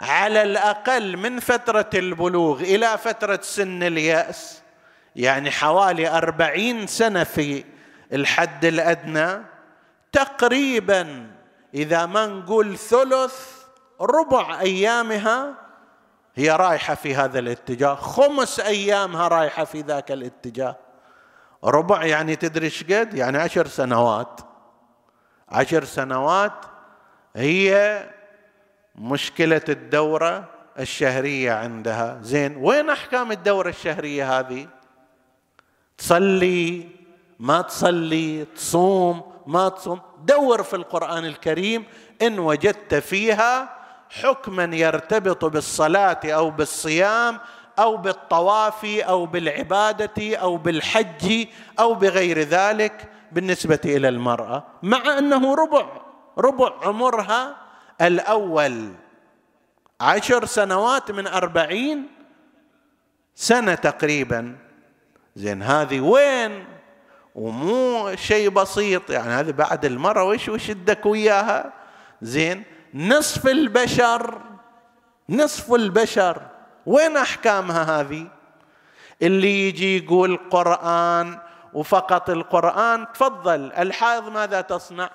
[0.00, 4.62] على الأقل من فترة البلوغ إلى فترة سن اليأس.
[5.16, 7.64] يعني حوالي أربعين سنة في
[8.12, 9.42] الحد الأدنى.
[10.12, 11.30] تقريبا
[11.74, 13.64] إذا ما نقول ثلث
[14.00, 15.54] ربع أيامها
[16.34, 17.94] هي رايحة في هذا الاتجاه.
[17.94, 20.76] خمس أيامها رايحة في ذاك الاتجاه.
[21.64, 24.40] ربع يعني تدري قد؟ يعني عشر سنوات.
[25.48, 26.64] عشر سنوات
[27.36, 28.04] هي
[28.94, 32.18] مشكلة الدورة الشهرية عندها.
[32.22, 34.68] زين وين أحكام الدورة الشهرية هذه؟
[35.98, 36.88] تصلي
[37.38, 40.00] ما تصلي تصوم ما تصوم.
[40.24, 41.84] دور في القرآن الكريم
[42.22, 43.76] إن وجدت فيها
[44.10, 47.38] حكما يرتبط بالصلاة أو بالصيام
[47.78, 51.46] أو بالطواف أو بالعبادة أو بالحج
[51.78, 55.86] أو بغير ذلك بالنسبة إلى المرأة مع أنه ربع
[56.38, 57.63] ربع عمرها
[58.00, 58.92] الأول
[60.00, 62.06] عشر سنوات من أربعين
[63.34, 64.56] سنة تقريبا.
[65.36, 66.64] زين هذه وين؟
[67.34, 71.72] ومو شيء بسيط يعني هذه بعد المرة وش وش ادك وياها؟
[72.22, 72.64] زين
[72.94, 74.40] نصف البشر
[75.28, 76.42] نصف البشر.
[76.86, 78.26] وين أحكامها هذه؟
[79.22, 81.38] اللي يجي يقول قرآن
[81.72, 85.10] وفقط القرآن تفضل الحائض ماذا تصنع؟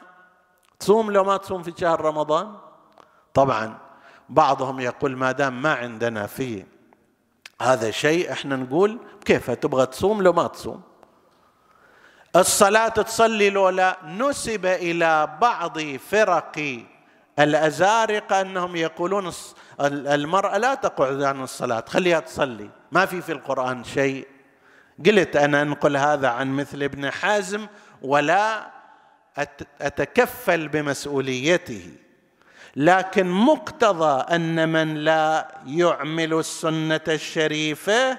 [0.79, 2.55] تصوم لو ما تصوم في شهر رمضان؟
[3.33, 3.77] طبعا
[4.29, 6.65] بعضهم يقول ما دام ما عندنا في
[7.61, 10.81] هذا شيء إحنا نقول كيف؟ تبغى تصوم لو ما تصوم.
[12.35, 16.79] الصلاة تصلي لو لا نسب إلى بعض فرق
[17.39, 19.31] الأزارقة أنهم يقولون
[19.81, 22.69] المرأة لا تقعد عن الصلاة خليها تصلي.
[22.91, 24.27] ما في في القرآن شيء.
[25.05, 27.67] قلت أنا أنقل هذا عن مثل ابن حازم
[28.01, 28.67] ولا
[29.81, 31.95] أتكفل بمسؤوليته.
[32.75, 38.17] لكن مقتضى أن من لا يعمل السنة الشريفة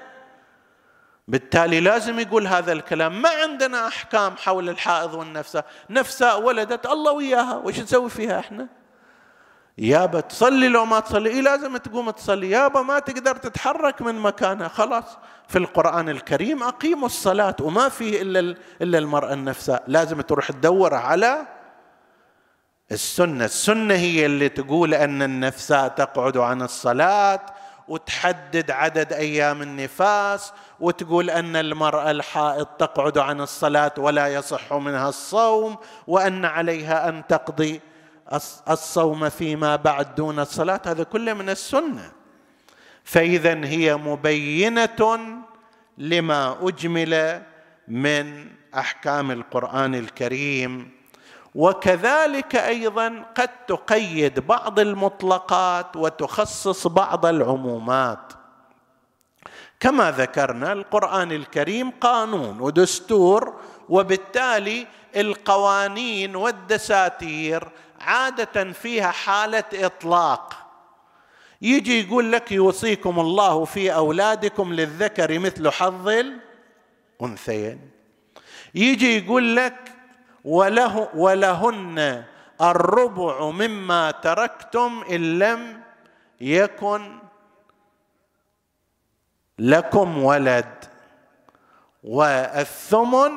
[1.27, 3.21] بالتالي لازم يقول هذا الكلام.
[3.21, 5.65] ما عندنا أحكام حول الحائض والنفساء.
[5.89, 8.67] نفساء ولدت الله وياها وش نسوي فيها إحنا؟
[9.77, 11.29] يابا تصلي لو ما تصلي.
[11.29, 12.49] إيه لازم تقوم تصلي.
[12.49, 14.67] يابا ما تقدر تتحرك من مكانها.
[14.67, 15.17] خلاص.
[15.47, 19.83] في القرآن الكريم أقيموا الصلاة وما في إلا إلا المرأة النفساء.
[19.87, 21.47] لازم تروح تدور على
[22.91, 27.45] السنة السنة هي اللي تقول أن النفس تقعد عن الصلاة
[27.87, 35.77] وتحدد عدد أيام النفاس وتقول أن المرأة الحائض تقعد عن الصلاة ولا يصح منها الصوم
[36.07, 37.81] وأن عليها أن تقضي
[38.69, 40.81] الصوم فيما بعد دون الصلاة.
[40.85, 42.11] هذا كله من السنة.
[43.03, 45.19] فإذا هي مبينة
[45.97, 47.41] لما أجمل
[47.87, 51.00] من أحكام القرآن الكريم
[51.55, 58.33] وكذلك أيضا قد تقيد بعض المطلقات وتخصص بعض العمومات.
[59.79, 67.67] كما ذكرنا القرآن الكريم قانون ودستور وبالتالي القوانين والدساتير
[68.01, 70.53] عادة فيها حالة إطلاق.
[71.61, 76.09] يجي يقول لك يوصيكم الله في أولادكم للذكر مثل حظ
[77.21, 77.91] الأنثيين.
[78.75, 79.90] يجي يقول لك
[80.45, 82.23] وله ولهن
[82.61, 85.81] الربع مما تركتم إن لم
[86.41, 87.19] يكن
[89.59, 90.85] لكم ولد.
[92.03, 93.31] والثمن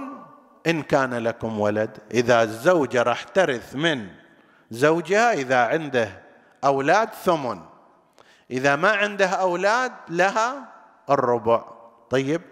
[0.66, 1.98] إن كان لكم ولد.
[2.10, 4.08] إذا الزوجه راح ترث من
[4.70, 6.22] زوجها إذا عنده
[6.64, 7.60] أولاد ثمن.
[8.50, 10.72] إذا ما عنده أولاد لها
[11.10, 11.64] الربع.
[12.10, 12.42] طيب.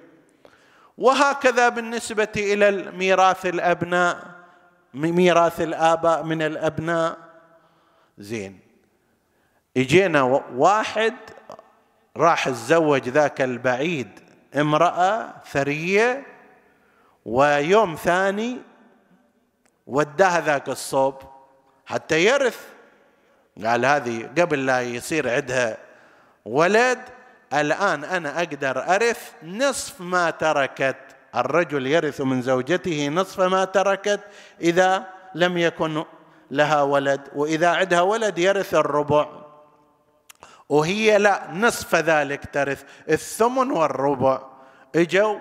[0.99, 4.42] وهكذا بالنسبة إلى ميراث الأبناء.
[4.95, 7.19] ميراث الآباء من الأبناء.
[8.19, 8.61] زين.
[9.77, 10.23] إجينا
[10.55, 11.15] واحد
[12.17, 14.21] راح تزوج ذاك البعيد
[14.57, 16.27] امرأة ثرية
[17.25, 18.59] ويوم ثاني
[19.87, 21.15] وداها ذاك الصوب
[21.87, 22.61] حتى يرث.
[23.65, 25.77] قال هذه قبل لا يصير عندها
[26.45, 26.99] ولد
[27.53, 31.12] الآن أنا أقدر أرث نصف ما تركت.
[31.37, 34.21] الرجل يرث من زوجته نصف ما تركت
[34.61, 36.05] إذا لم يكن
[36.51, 39.29] لها ولد وإذا عندها ولد يرث الربع.
[40.69, 44.43] وهي لا نصف ذلك ترث الثمن والربع.
[44.97, 45.39] إجوا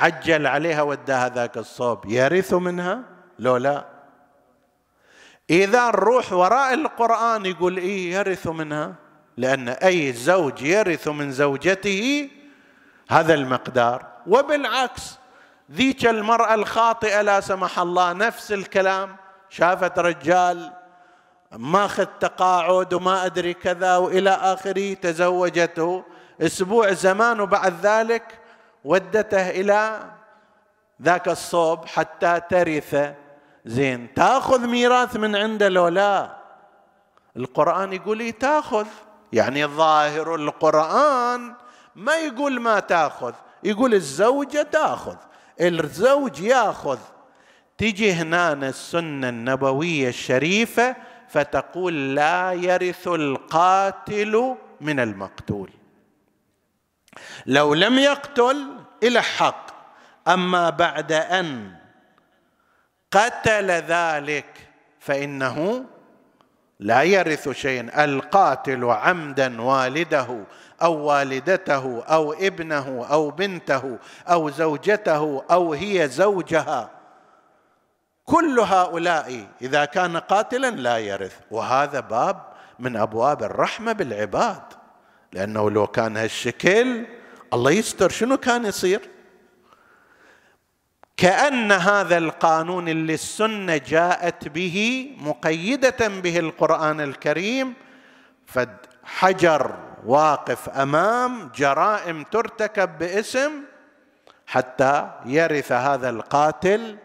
[0.00, 2.06] عجل عليها وداها ذاك الصوب.
[2.06, 3.02] يرث منها؟
[3.38, 3.84] لو لا.
[5.50, 8.94] إذا نروح وراء القرآن يقول إيه يرث منها؟
[9.36, 12.30] لأن أي زوج يرث من زوجته
[13.08, 14.06] هذا المقدار.
[14.26, 15.21] وبالعكس
[15.72, 19.16] ذيك المرأة الخاطئة لا سمح الله نفس الكلام
[19.50, 20.72] شافت رجال
[21.52, 26.04] ماخذ تقاعد وما أدري كذا وإلى آخره تزوجته.
[26.40, 28.40] أسبوع زمان وبعد ذلك
[28.84, 30.00] ودته إلى
[31.02, 33.12] ذاك الصوب حتى ترث.
[33.64, 36.36] زين تأخذ ميراث من عنده لو لا؟
[37.36, 38.86] القرآن يقول لي تأخذ.
[39.32, 41.54] يعني ظاهر القرآن
[41.96, 43.32] ما يقول ما تأخذ
[43.64, 45.16] يقول الزوجة تأخذ.
[45.62, 46.98] الزوج ياخذ.
[47.78, 50.96] تجي هنا السنة النبوية الشريفة
[51.28, 55.70] فتقول لا يرث القاتل من المقتول.
[57.46, 58.66] لو لم يقتل
[59.02, 59.66] إلى حق.
[60.28, 61.74] أما بعد أن
[63.10, 64.68] قتل ذلك
[65.00, 65.84] فإنه
[66.80, 68.04] لا يرث شيئا.
[68.04, 70.44] القاتل عمدا والده
[70.82, 76.90] أو والدته أو ابنه أو بنته أو زوجته أو هي زوجها.
[78.24, 81.36] كل هؤلاء إذا كان قاتلا لا يرث.
[81.50, 82.42] وهذا باب
[82.78, 84.62] من أبواب الرحمة بالعباد.
[85.32, 87.06] لأنه لو كان هالشكل
[87.52, 89.00] الله يستر شنو كان يصير؟
[91.16, 97.74] كأن هذا القانون اللي السنة جاءت به مقيدة به القرآن الكريم
[98.46, 99.74] فد حجر
[100.06, 103.52] واقف أمام جرائم ترتكب باسم
[104.46, 106.96] حتى يرث هذا القاتل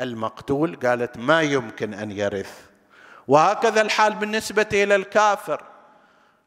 [0.00, 0.76] المقتول.
[0.76, 2.60] قالت ما يمكن أن يرث.
[3.28, 5.62] وهكذا الحال بالنسبة إلى الكافر.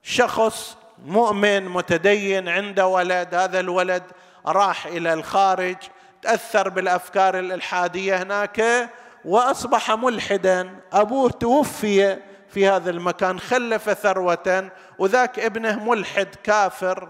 [0.03, 4.03] شخص مؤمن متدين عنده ولد هذا الولد
[4.45, 5.75] راح إلى الخارج
[6.21, 8.89] تأثر بالأفكار الإلحادية هناك
[9.25, 10.79] وأصبح ملحدا.
[10.93, 12.17] أبوه توفي
[12.49, 17.09] في هذا المكان خلف ثروة وذاك ابنه ملحد كافر.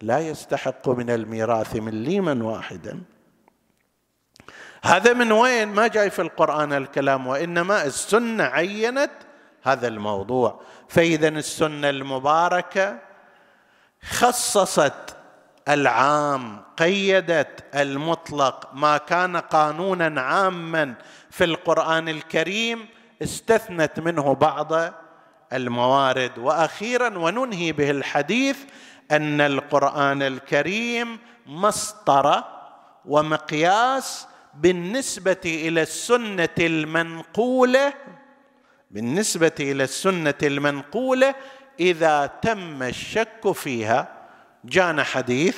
[0.00, 3.00] لا يستحق من الميراث مليما واحدا.
[4.84, 9.10] هذا من وين؟ ما جاي في القرآن الكلام وإنما السنة عينت
[9.62, 10.60] هذا الموضوع.
[10.88, 12.98] فاذا السنة المباركة
[14.10, 15.16] خصصت
[15.68, 20.94] العام قيدت المطلق ما كان قانونا عاما
[21.30, 22.88] في القرآن الكريم
[23.22, 24.72] استثنت منه بعض
[25.52, 26.38] الموارد.
[26.38, 28.58] وأخيرا وننهي به الحديث
[29.10, 32.48] أن القرآن الكريم مسطره
[33.04, 37.92] ومقياس بالنسبة إلى السنة المنقولة
[38.90, 41.34] بالنسبة إلى السنة المنقولة
[41.80, 44.08] إذا تم الشك فيها.
[44.64, 45.56] جانا حديث.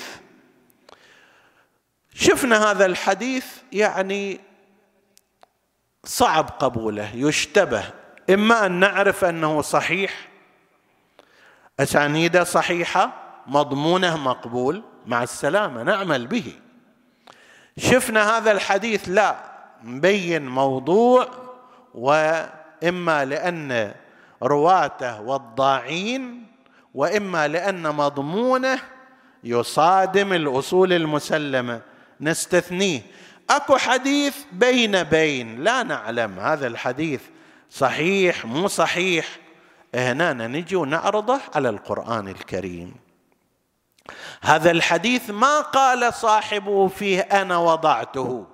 [2.15, 4.41] شفنا هذا الحديث يعني
[6.05, 7.85] صعب قبوله يشتبه.
[8.31, 10.29] إما أن نعرف أنه صحيح
[11.81, 13.13] أسانيده صحيحة
[13.47, 16.53] مضمونه مقبول مع السلامة نعمل به.
[17.79, 19.37] شفنا هذا الحديث لا
[19.83, 21.29] مبين موضوع
[21.95, 23.95] وإما لأن
[24.43, 26.47] رواته وضاعين
[26.95, 28.79] وإما لأن مضمونه
[29.45, 31.81] يصادم الأصول المسلمة.
[32.21, 33.01] نستثنيه.
[33.51, 35.65] أكو حديث بين بين.
[35.65, 37.21] لا نعلم هذا الحديث
[37.71, 39.27] صحيح مو صحيح.
[39.95, 42.95] هنا نجي ونعرضه على القرآن الكريم.
[44.43, 48.47] هذا الحديث ما قال صاحبه فيه أنا وضعته.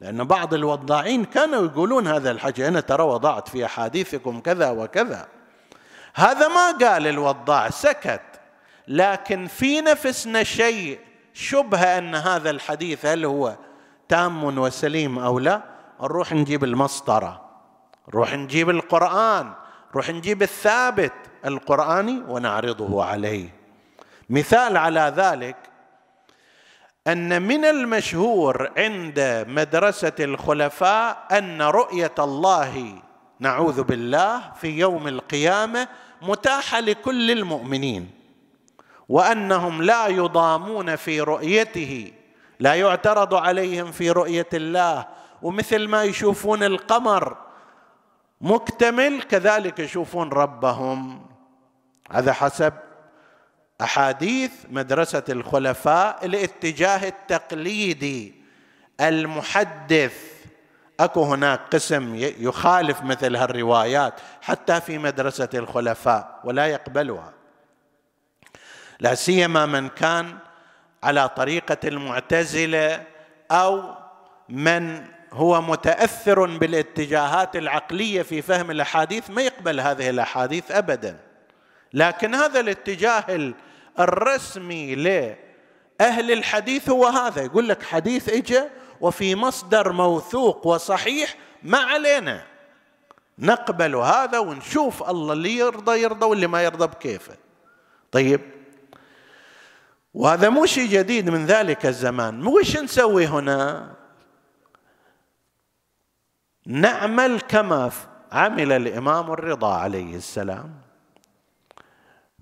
[0.00, 5.28] لأن بعض الوضاعين كانوا يقولون هذا الحكي أنا ترى وضعت في أحاديثكم كذا وكذا.
[6.14, 8.20] هذا ما قال الوضاع سكت.
[8.88, 10.98] لكن في نفسنا شيء
[11.34, 13.56] شبه أن هذا الحديث هل هو
[14.12, 15.62] تام وسليم أو لا
[16.02, 17.40] نروح نجيب المسطرة
[18.08, 19.52] نروح نجيب القرآن
[19.90, 21.12] نروح نجيب الثابت
[21.44, 23.48] القرآني ونعرضه عليه.
[24.30, 25.56] مثال على ذلك
[27.06, 33.02] أن من المشهور عند مدرسة الخلفاء أن رؤية الله
[33.40, 35.88] نعوذ بالله في يوم القيامة
[36.22, 38.10] متاحة لكل المؤمنين
[39.08, 42.12] وأنهم لا يضامون في رؤيته.
[42.62, 45.06] لا يعترض عليهم في رؤية الله.
[45.42, 47.36] ومثل ما يشوفون القمر
[48.40, 51.26] مكتمل كذلك يشوفون ربهم.
[52.10, 52.72] هذا حسب
[53.80, 58.34] أحاديث مدرسة الخلفاء الاتجاه التقليدي
[59.00, 60.14] المحدث.
[61.00, 67.32] أكو هناك قسم يخالف مثل هالروايات حتى في مدرسة الخلفاء ولا يقبلها.
[69.00, 70.38] لا سيما من كان
[71.02, 73.02] على طريقة المعتزلة
[73.50, 73.94] أو
[74.48, 81.18] من هو متأثر بالاتجاهات العقلية في فهم الأحاديث ما يقبل هذه الأحاديث ابدا.
[81.92, 83.52] لكن هذا الاتجاه
[84.00, 88.62] الرسمي لأهل الحديث هو هذا يقول لك حديث اجى
[89.00, 92.42] وفي مصدر موثوق وصحيح ما علينا.
[93.38, 97.36] نقبل هذا ونشوف الله اللي يرضى يرضى واللي ما يرضى بكيفه.
[98.12, 98.40] طيب
[100.14, 102.46] وهذا مو شيء جديد من ذلك الزمان.
[102.46, 103.94] وش نسوي هنا؟
[106.66, 107.90] نعمل كما
[108.32, 110.74] عمل الإمام الرضا عليه السلام.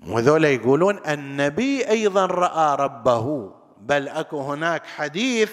[0.06, 5.52] وذولا يقولون النبي أيضا رأى ربه بل أكو هناك حديث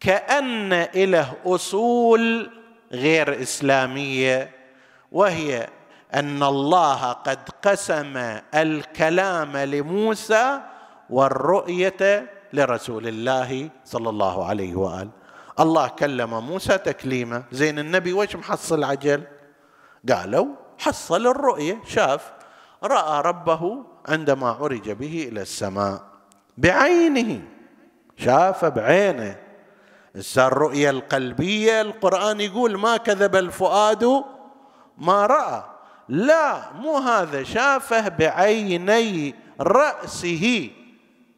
[0.00, 2.50] كأن له أصول
[2.92, 4.50] غير إسلامية
[5.12, 5.68] وهي
[6.14, 8.16] أن الله قد قسم
[8.54, 10.60] الكلام لموسى
[11.10, 15.10] والرؤية لرسول الله صلى الله عليه وآله.
[15.60, 19.22] الله كلم موسى تكليمه زين النبي وش محصل عجل.
[20.08, 20.46] قالوا
[20.78, 21.80] حصل الرؤية.
[21.86, 22.32] شاف.
[22.84, 26.02] رأى ربه عندما عرج به إلى السماء
[26.58, 27.42] بعينه.
[28.16, 29.36] شاف بعينه.
[30.36, 31.80] الرؤية القلبية.
[31.80, 34.24] القرآن يقول ما كذب الفؤاد
[34.98, 35.62] ما رأى.
[36.08, 37.42] لا مو هذا.
[37.42, 40.70] شافه بعيني رأسه.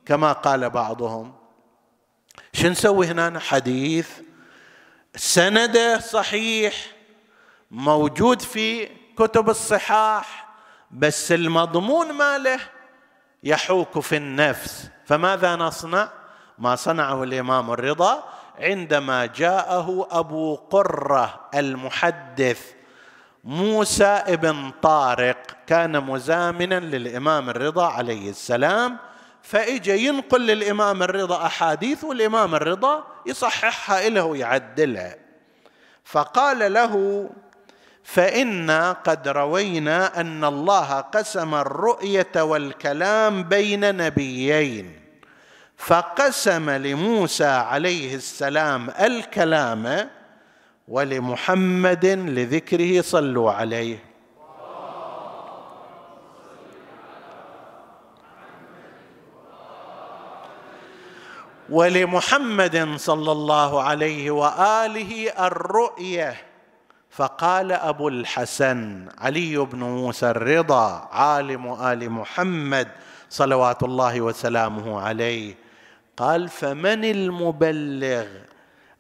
[0.06, 1.34] كما قال بعضهم.
[2.52, 4.08] شو نسوي هنا؟ حديث.
[5.16, 6.74] سنده صحيح
[7.70, 10.48] موجود في كتب الصحاح
[10.90, 12.60] بس المضمون ماله
[13.42, 14.88] يحوك في النفس.
[15.06, 16.08] فماذا نصنع؟
[16.58, 18.24] ما صنعه الإمام الرضا
[18.58, 22.72] عندما جاءه أبو قرة المحدث
[23.44, 28.98] موسى ابن طارق كان مزامنا للإمام الرضا عليه السلام.
[29.44, 35.16] فاجى ينقل للإمام الرضا أحاديث والإمام الرضا يصححها له ويعدلها.
[36.04, 37.30] فقال له
[38.04, 45.00] فانا قد روينا أن الله قسم الرؤية والكلام بين نبيين
[45.76, 50.10] فقسم لموسى عليه السلام الكلام
[50.88, 54.13] ولمحمد لذكره صلوا عليه.
[61.70, 66.36] ولمحمد صلى الله عليه وآله الرؤية.
[67.10, 72.88] فقال أبو الحسن علي بن موسى الرضا عالم آل محمد
[73.30, 75.54] صلوات الله وسلامه عليه.
[76.16, 78.26] قال فمن المبلغ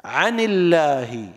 [0.04, 1.28] عن الله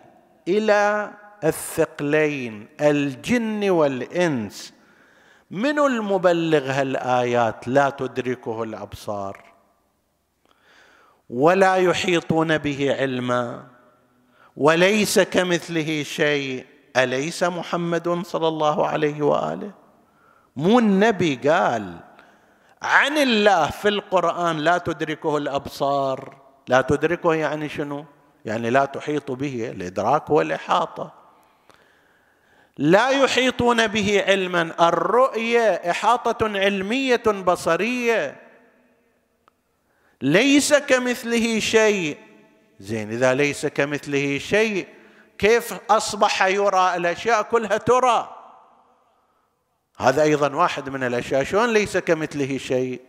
[0.48, 1.10] إلى
[1.44, 4.72] الثقلين الجن والإنس
[5.50, 9.47] من المبلغ هالآيات لا تدركه الأبصار؟
[11.30, 13.64] ولا يحيطون به علما
[14.56, 16.66] وليس كمثله شيء.
[16.96, 19.70] أليس محمد صلى الله عليه وآله؟
[20.56, 21.96] مو النبي قال
[22.82, 26.36] عن الله في القرآن لا تدركه الأبصار.
[26.68, 28.04] لا تدركه يعني شنو؟
[28.44, 31.12] يعني لا تحيط به الإدراك والإحاطة.
[32.78, 34.88] لا يحيطون به علما.
[34.88, 38.47] الرؤية إحاطة علمية بصرية.
[40.22, 42.16] ليس كمثله شيء.
[42.80, 44.86] زين إذا ليس كمثله شيء
[45.38, 48.36] كيف أصبح يرى الأشياء كلها ترى؟
[49.98, 51.44] هذا أيضا واحد من الأشياء.
[51.44, 53.00] شلون ليس كمثله شيء؟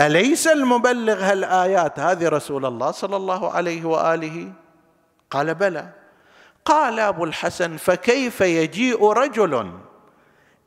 [0.00, 4.52] أليس المبلغ هالآيات؟ هذه رسول الله صلى الله عليه وآله؟
[5.30, 5.88] قال بلى.
[6.64, 9.72] قال أبو الحسن فكيف يجيء رجل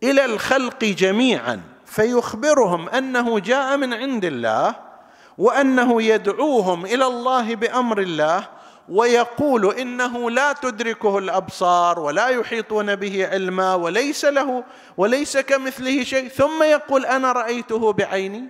[0.04, 4.91] إلى الخلق جميعا فيخبرهم أنه جاء من عند الله
[5.38, 8.48] وأنه يدعوهم إلى الله بأمر الله
[8.90, 14.64] ويقول إنه لا تدركه الأبصار ولا يحيطون به علما وليس له
[14.98, 16.28] وليس كمثله شيء.
[16.28, 18.48] ثم يقول أنا رأيته بعيني.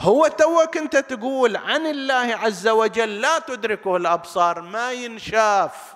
[0.00, 5.94] هو توك انت تقول عن الله عز وجل لا تدركه الأبصار ما ينشاف.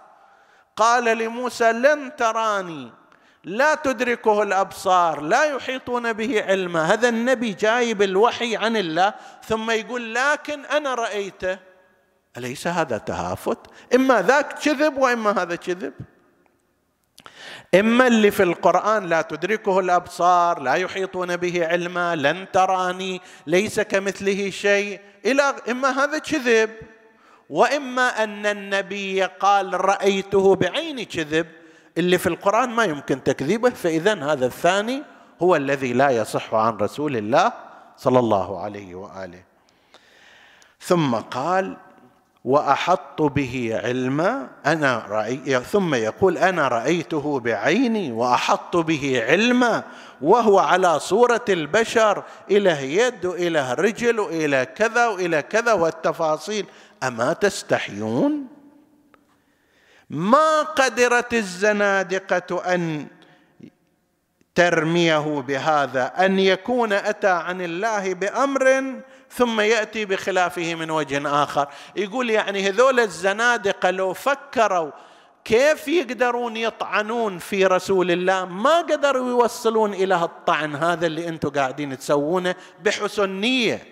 [0.77, 2.93] قال لموسى لن تراني.
[3.45, 9.15] لا تدركه الأبصار لا يحيطون به علما هذا النبي جايب الوحي عن الله
[9.47, 11.59] ثم يقول لكن أنا رأيته.
[12.37, 13.59] أليس هذا تهافت؟
[13.95, 15.93] إما ذاك كذب وإما هذا كذب.
[17.75, 24.51] إما اللي في القرآن لا تدركه الأبصار لا يحيطون به علما لن تراني ليس كمثله
[24.51, 25.01] شيء.
[25.27, 26.71] إلى إما هذا كذب
[27.51, 31.47] وإما أن النبي قال رأيته بعيني كذب.
[31.99, 35.03] اللي في القرآن ما يمكن تكذيبه فاذا هذا الثاني
[35.43, 37.53] هو الذي لا يصح عن رسول الله
[37.97, 39.43] صلى الله عليه وآله.
[40.81, 41.77] ثم قال
[42.45, 49.85] وأحط به علما أنا رأي ثم يقول أنا رأيته بعيني وأحط به علما
[50.23, 56.67] وهو على صورة البشر اله يد واله رجل والى كذا وإلى كذا والتفاصيل.
[57.03, 58.47] أما تستحيون؟
[60.11, 63.07] ما قدرت الزنادقة أن
[64.55, 68.95] ترميه بهذا؟ أن يكون أتى عن الله بأمر
[69.31, 71.69] ثم يأتي بخلافه من وجه آخر.
[71.97, 74.91] يقول يعني هذول الزنادقة لو فكروا
[75.45, 81.99] كيف يقدرون يطعنون في رسول الله ما قدروا يوصلون إلى الطعن هذا اللي أنتم قاعدين
[81.99, 83.87] تسوونه بحسن نية.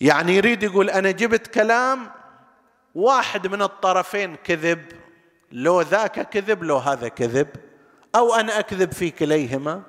[0.00, 2.10] يعني يريد يقول أنا جبت كلام
[2.96, 4.84] واحد من الطرفين كذب
[5.52, 7.48] لو ذاك كذب لو هذا كذب
[8.14, 9.82] أو أنا أكذب في كليهما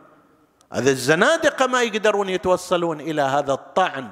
[0.73, 4.09] هذا الزنادقة ما يقدرون يتوصلون إلى هذا الطعن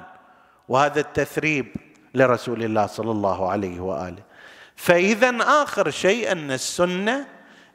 [0.68, 1.76] وهذا التثريب
[2.14, 4.22] لرسول الله صلى الله عليه وآله.
[4.76, 7.26] فإذا آخر شيء أن السنة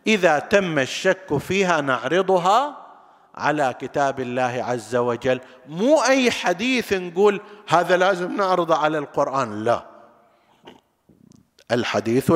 [0.08, 2.78] إذا تم الشك فيها نعرضها
[3.36, 5.40] على كتاب الله عز وجل.
[5.68, 9.91] مو أي حديث نقول هذا لازم نعرضه على القرآن لا.
[11.72, 12.34] الحديث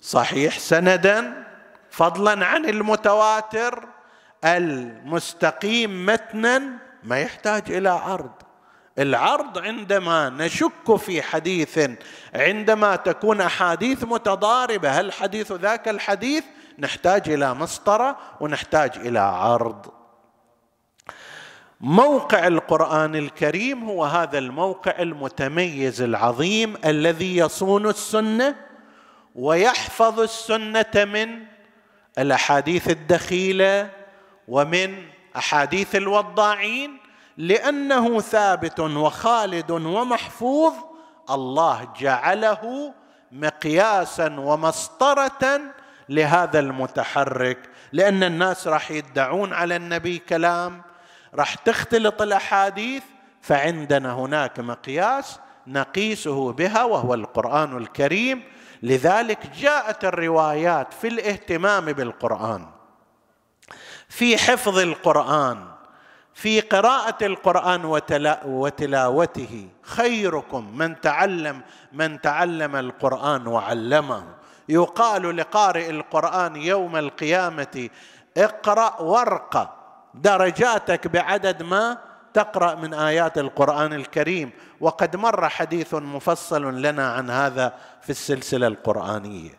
[0.00, 1.44] الصحيح سندا
[1.90, 3.88] فضلا عن المتواتر
[4.44, 6.62] المستقيم متنا
[7.02, 8.32] ما يحتاج إلى عرض.
[8.98, 11.90] العرض عندما نشك في حديث
[12.34, 16.44] عندما تكون أحاديث متضاربة هل حديث ذاك الحديث؟
[16.78, 20.03] نحتاج إلى مسطرة ونحتاج إلى عرض.
[21.84, 28.56] موقع القرآن الكريم هو هذا الموقع المتميز العظيم الذي يصون السنة
[29.34, 31.42] ويحفظ السنة من
[32.18, 33.90] الأحاديث الدخيلة
[34.48, 34.94] ومن
[35.36, 36.98] أحاديث الوضاعين
[37.36, 40.72] لأنه ثابت وخالد ومحفوظ
[41.30, 42.94] الله جعله
[43.32, 45.60] مقياسا ومسطره
[46.08, 47.58] لهذا المتحرك
[47.92, 50.93] لأن الناس راح يدعون على النبي كلام
[51.34, 53.02] راح تختلط الأحاديث
[53.42, 58.42] فعندنا هناك مقياس نقيسه بها وهو القرآن الكريم.
[58.82, 62.66] لذلك جاءت الروايات في الاهتمام بالقرآن
[64.08, 65.68] في حفظ القرآن
[66.34, 67.84] في قراءة القرآن
[68.44, 69.68] وتلاوته.
[69.82, 71.60] خيركم من تعلم
[71.92, 74.24] من تعلم القرآن وعلمه.
[74.68, 77.88] يقال لقارئ القرآن يوم القيامة
[78.36, 79.83] اقرأ وارقى
[80.14, 81.98] درجاتك بعدد ما
[82.34, 84.50] تقرأ من آيات القرآن الكريم.
[84.80, 89.58] وقد مر حديث مفصل لنا عن هذا في السلسلة القرآنية.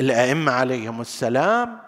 [0.00, 1.78] الأئمة عليهم السلام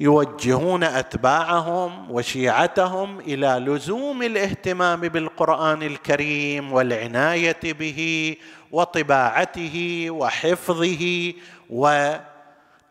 [0.00, 8.36] يوجهون أتباعهم وشيعتهم إلى لزوم الاهتمام بالقرآن الكريم والعناية به
[8.72, 11.32] وطباعته وحفظه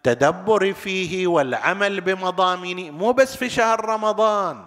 [0.10, 4.66] والتدبر فيه والعمل بمضامينه مو بس في شهر رمضان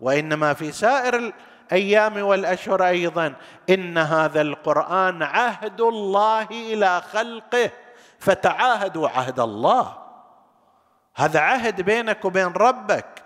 [0.00, 1.32] وإنما في سائر
[1.72, 3.34] الأيام والأشهر أيضا.
[3.70, 7.70] إن هذا القرآن عهد الله إلى خلقه
[8.18, 9.98] فتعاهدوا عهد الله.
[11.14, 13.22] هذا عهد بينك وبين ربك.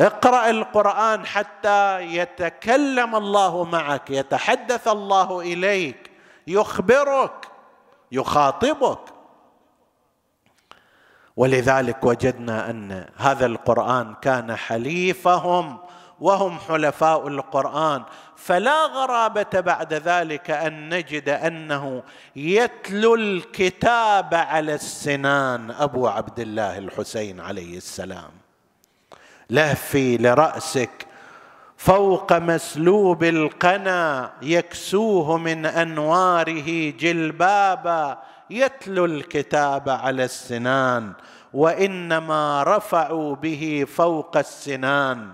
[0.00, 6.10] اقرأ القرآن حتى يتكلم الله معك يتحدث الله إليك
[6.46, 7.48] يخبرك
[8.12, 9.09] يخاطبك.
[11.40, 15.78] ولذلك وجدنا أن هذا القرآن كان حليفهم
[16.20, 18.02] وهم حلفاء القرآن.
[18.36, 22.02] فلا غرابة بعد ذلك أن نجد أنه
[22.36, 25.70] يتلو الكتاب على السنان.
[25.70, 28.30] أبو عبد الله الحسين عليه السلام
[29.50, 31.06] لهفي لرأسك
[31.76, 38.18] فوق مسلوب القنا يكسوه من أنواره جلبابا
[38.50, 41.12] يتلو الكتاب على السنان
[41.52, 45.32] وإنما رفعوا به فوق السنان.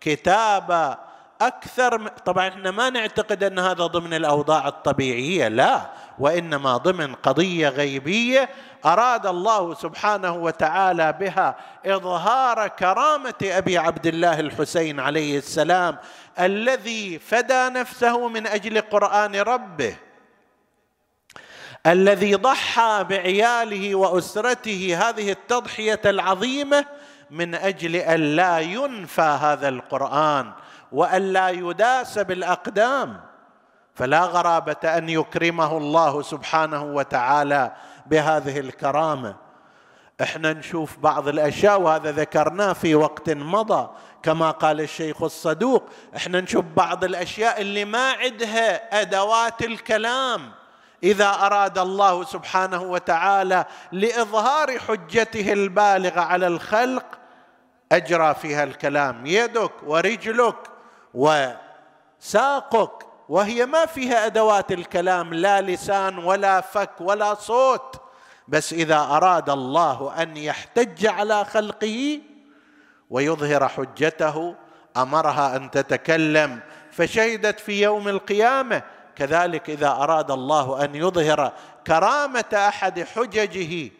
[0.00, 0.98] كتابا
[1.40, 8.48] أكثر طبعا إحنا ما نعتقد أن هذا ضمن الأوضاع الطبيعية لا وإنما ضمن قضية غيبية
[8.84, 11.56] أراد الله سبحانه وتعالى بها
[11.86, 15.98] إظهار كرامة أبي عبد الله الحسين عليه السلام
[16.40, 19.96] الذي فدى نفسه من أجل قرآن ربه.
[21.86, 26.86] الذي ضحى بعياله وأسرته هذه التضحية العظيمة
[27.30, 30.52] من أجل أن لا ينفى هذا القرآن
[30.92, 33.20] وأن لا يداس بالأقدام.
[33.94, 37.72] فلا غرابة أن يكرمه الله سبحانه وتعالى
[38.06, 39.36] بهذه الكرامة.
[40.22, 43.90] إحنا نشوف بعض الأشياء وهذا ذكرناه في وقت مضى
[44.22, 45.88] كما قال الشيخ الصدوق.
[46.16, 50.61] إحنا نشوف بعض الأشياء اللي ما عندها أدوات الكلام.
[51.02, 57.04] إذا أراد الله سبحانه وتعالى لإظهار حجته البالغة على الخلق
[57.92, 59.26] أجرى فيها الكلام.
[59.26, 60.56] يدك ورجلك
[61.14, 68.00] وساقك وهي ما فيها أدوات الكلام لا لسان ولا فك ولا صوت.
[68.48, 72.20] بس إذا أراد الله أن يحتج على خلقه
[73.10, 74.54] ويظهر حجته
[74.96, 76.60] أمرها أن تتكلم.
[76.92, 78.82] فشهدت في يوم القيامة
[79.16, 81.52] كذلك إذا أراد الله أن يظهر
[81.86, 83.90] كرامة أحد حججه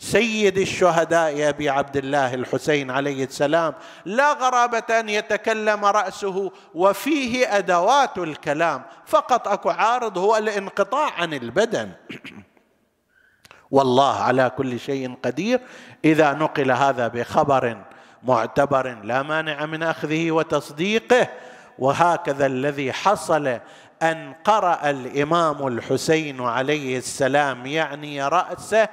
[0.00, 8.18] سيد الشهداء أبي عبد الله الحسين عليه السلام لا غرابة أن يتكلم رأسه وفيه أدوات
[8.18, 11.90] الكلام فقط أكو عارض هو الانقطاع عن البدن.
[13.70, 15.60] والله على كل شيء قدير
[16.04, 17.84] إذا نقل هذا بخبر
[18.22, 21.28] معتبر لا مانع من أخذه وتصديقه
[21.78, 23.58] وهكذا الذي حصل
[24.02, 28.88] أن قرأ الإمام الحسين عليه السلام يعني رأسه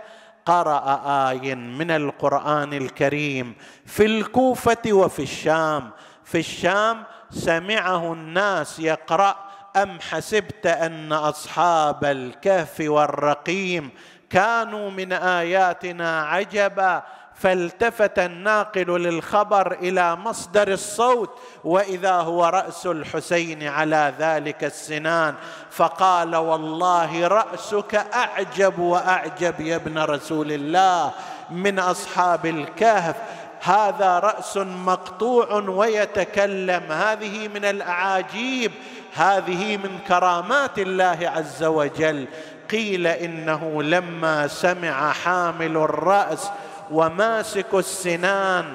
[0.46, 3.56] قرأ آي من القرآن الكريم
[3.86, 5.90] في الكوفة وفي الشام.
[6.24, 9.36] في الشام سمعه الناس يقرأ
[9.76, 13.90] أم حسبت أن أصحاب الكهف والرقيم
[14.30, 17.04] كانوا من آياتنا عجبا؟
[17.40, 21.30] فالتفت الناقل للخبر إلى مصدر الصوت
[21.64, 25.36] وإذا هو رأس الحسين على ذلك السنان.
[25.72, 31.12] فقال والله رأسك أعجب وأعجب يا ابن رسول الله
[31.52, 33.16] من أصحاب الكهف.
[33.62, 36.84] هذا رأس مقطوع ويتكلم.
[36.92, 38.72] هذه من الأعاجيب.
[39.14, 42.28] هذه من كرامات الله عز وجل.
[42.72, 46.50] قيل إنه لما سمع حامل الرأس
[46.92, 48.66] وماسك السنان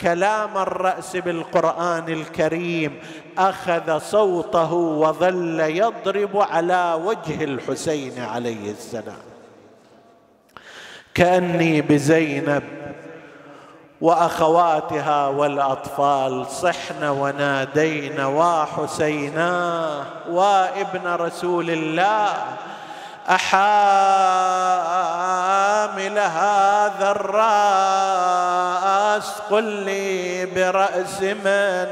[0.00, 3.00] كلام الرأس بالقرآن الكريم
[3.38, 9.26] أخذ صوته وظل يضرب على وجه الحسين عليه السلام.
[11.14, 12.62] كأني بزينب
[14.00, 22.34] وأخواتها والأطفال صحن ونادين وحسينا وابن رسول الله؟
[23.30, 24.18] أحامل
[26.18, 28.52] هذا الرأس
[29.50, 31.86] قل لي برأس من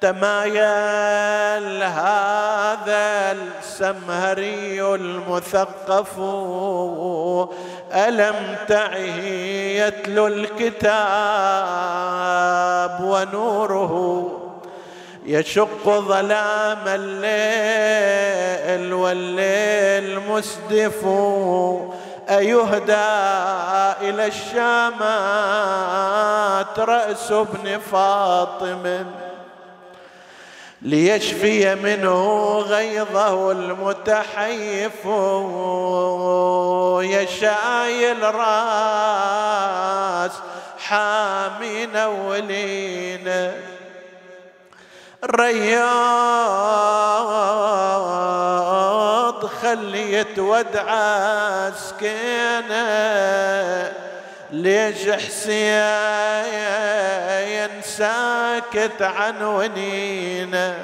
[0.00, 6.18] تمايل هذا السمهري المثقف.
[7.92, 9.18] ألم تعه
[9.78, 10.92] يتلو الكتاب
[13.00, 14.41] ونوره
[15.24, 18.22] يشق ظلام الليل
[18.92, 21.06] والليل مسدف.
[22.28, 23.12] أيهدى
[24.08, 24.78] إلى الشامات
[26.78, 29.04] رأس ابن فاطم
[30.82, 35.06] ليشفي منه غيظه المتحيف.
[37.12, 40.32] يا شايل راس
[40.78, 43.54] حامين ولينا
[45.24, 45.86] رياض
[49.46, 50.86] خلي يتودع
[51.70, 52.82] سكينة.
[54.50, 55.42] ليش حسين
[57.82, 60.74] ساكت عن ونينا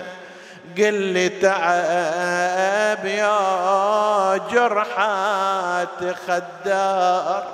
[0.78, 7.44] قل لي تعب يا جرحات خدار.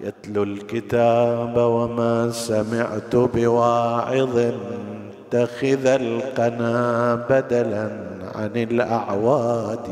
[0.00, 4.38] يتلو الكتاب وما سمعت بواعظ
[5.30, 7.90] اتخذ القنا بدلا
[8.34, 9.88] عن الأعواد.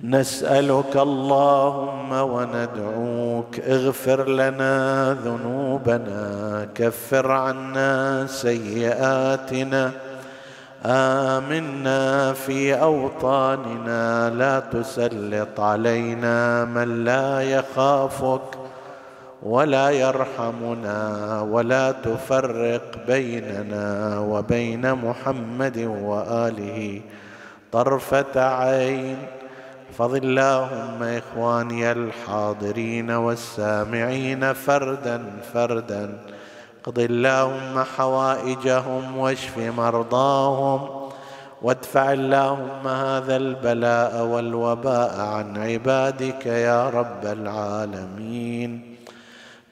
[0.00, 4.76] نسألك اللهم وندعوك اغفر لنا
[5.24, 9.90] ذنوبنا كفر عنا سيئاتنا.
[10.86, 18.67] آمنا في أوطاننا لا تسلط علينا من لا يخافك.
[19.42, 27.00] ولا يرحمنا ولا تفرق بيننا وبين محمد وآله.
[27.72, 29.16] طرفة عين.
[29.90, 35.22] احفظ اللهم إخواني الحاضرين والسامعين فردا
[35.54, 36.18] فردا.
[36.82, 41.10] اقض اللهم حوائجهم واشف مرضاهم.
[41.62, 48.97] وادفع اللهم هذا البلاء والوباء عن عبادك يا رب العالمين.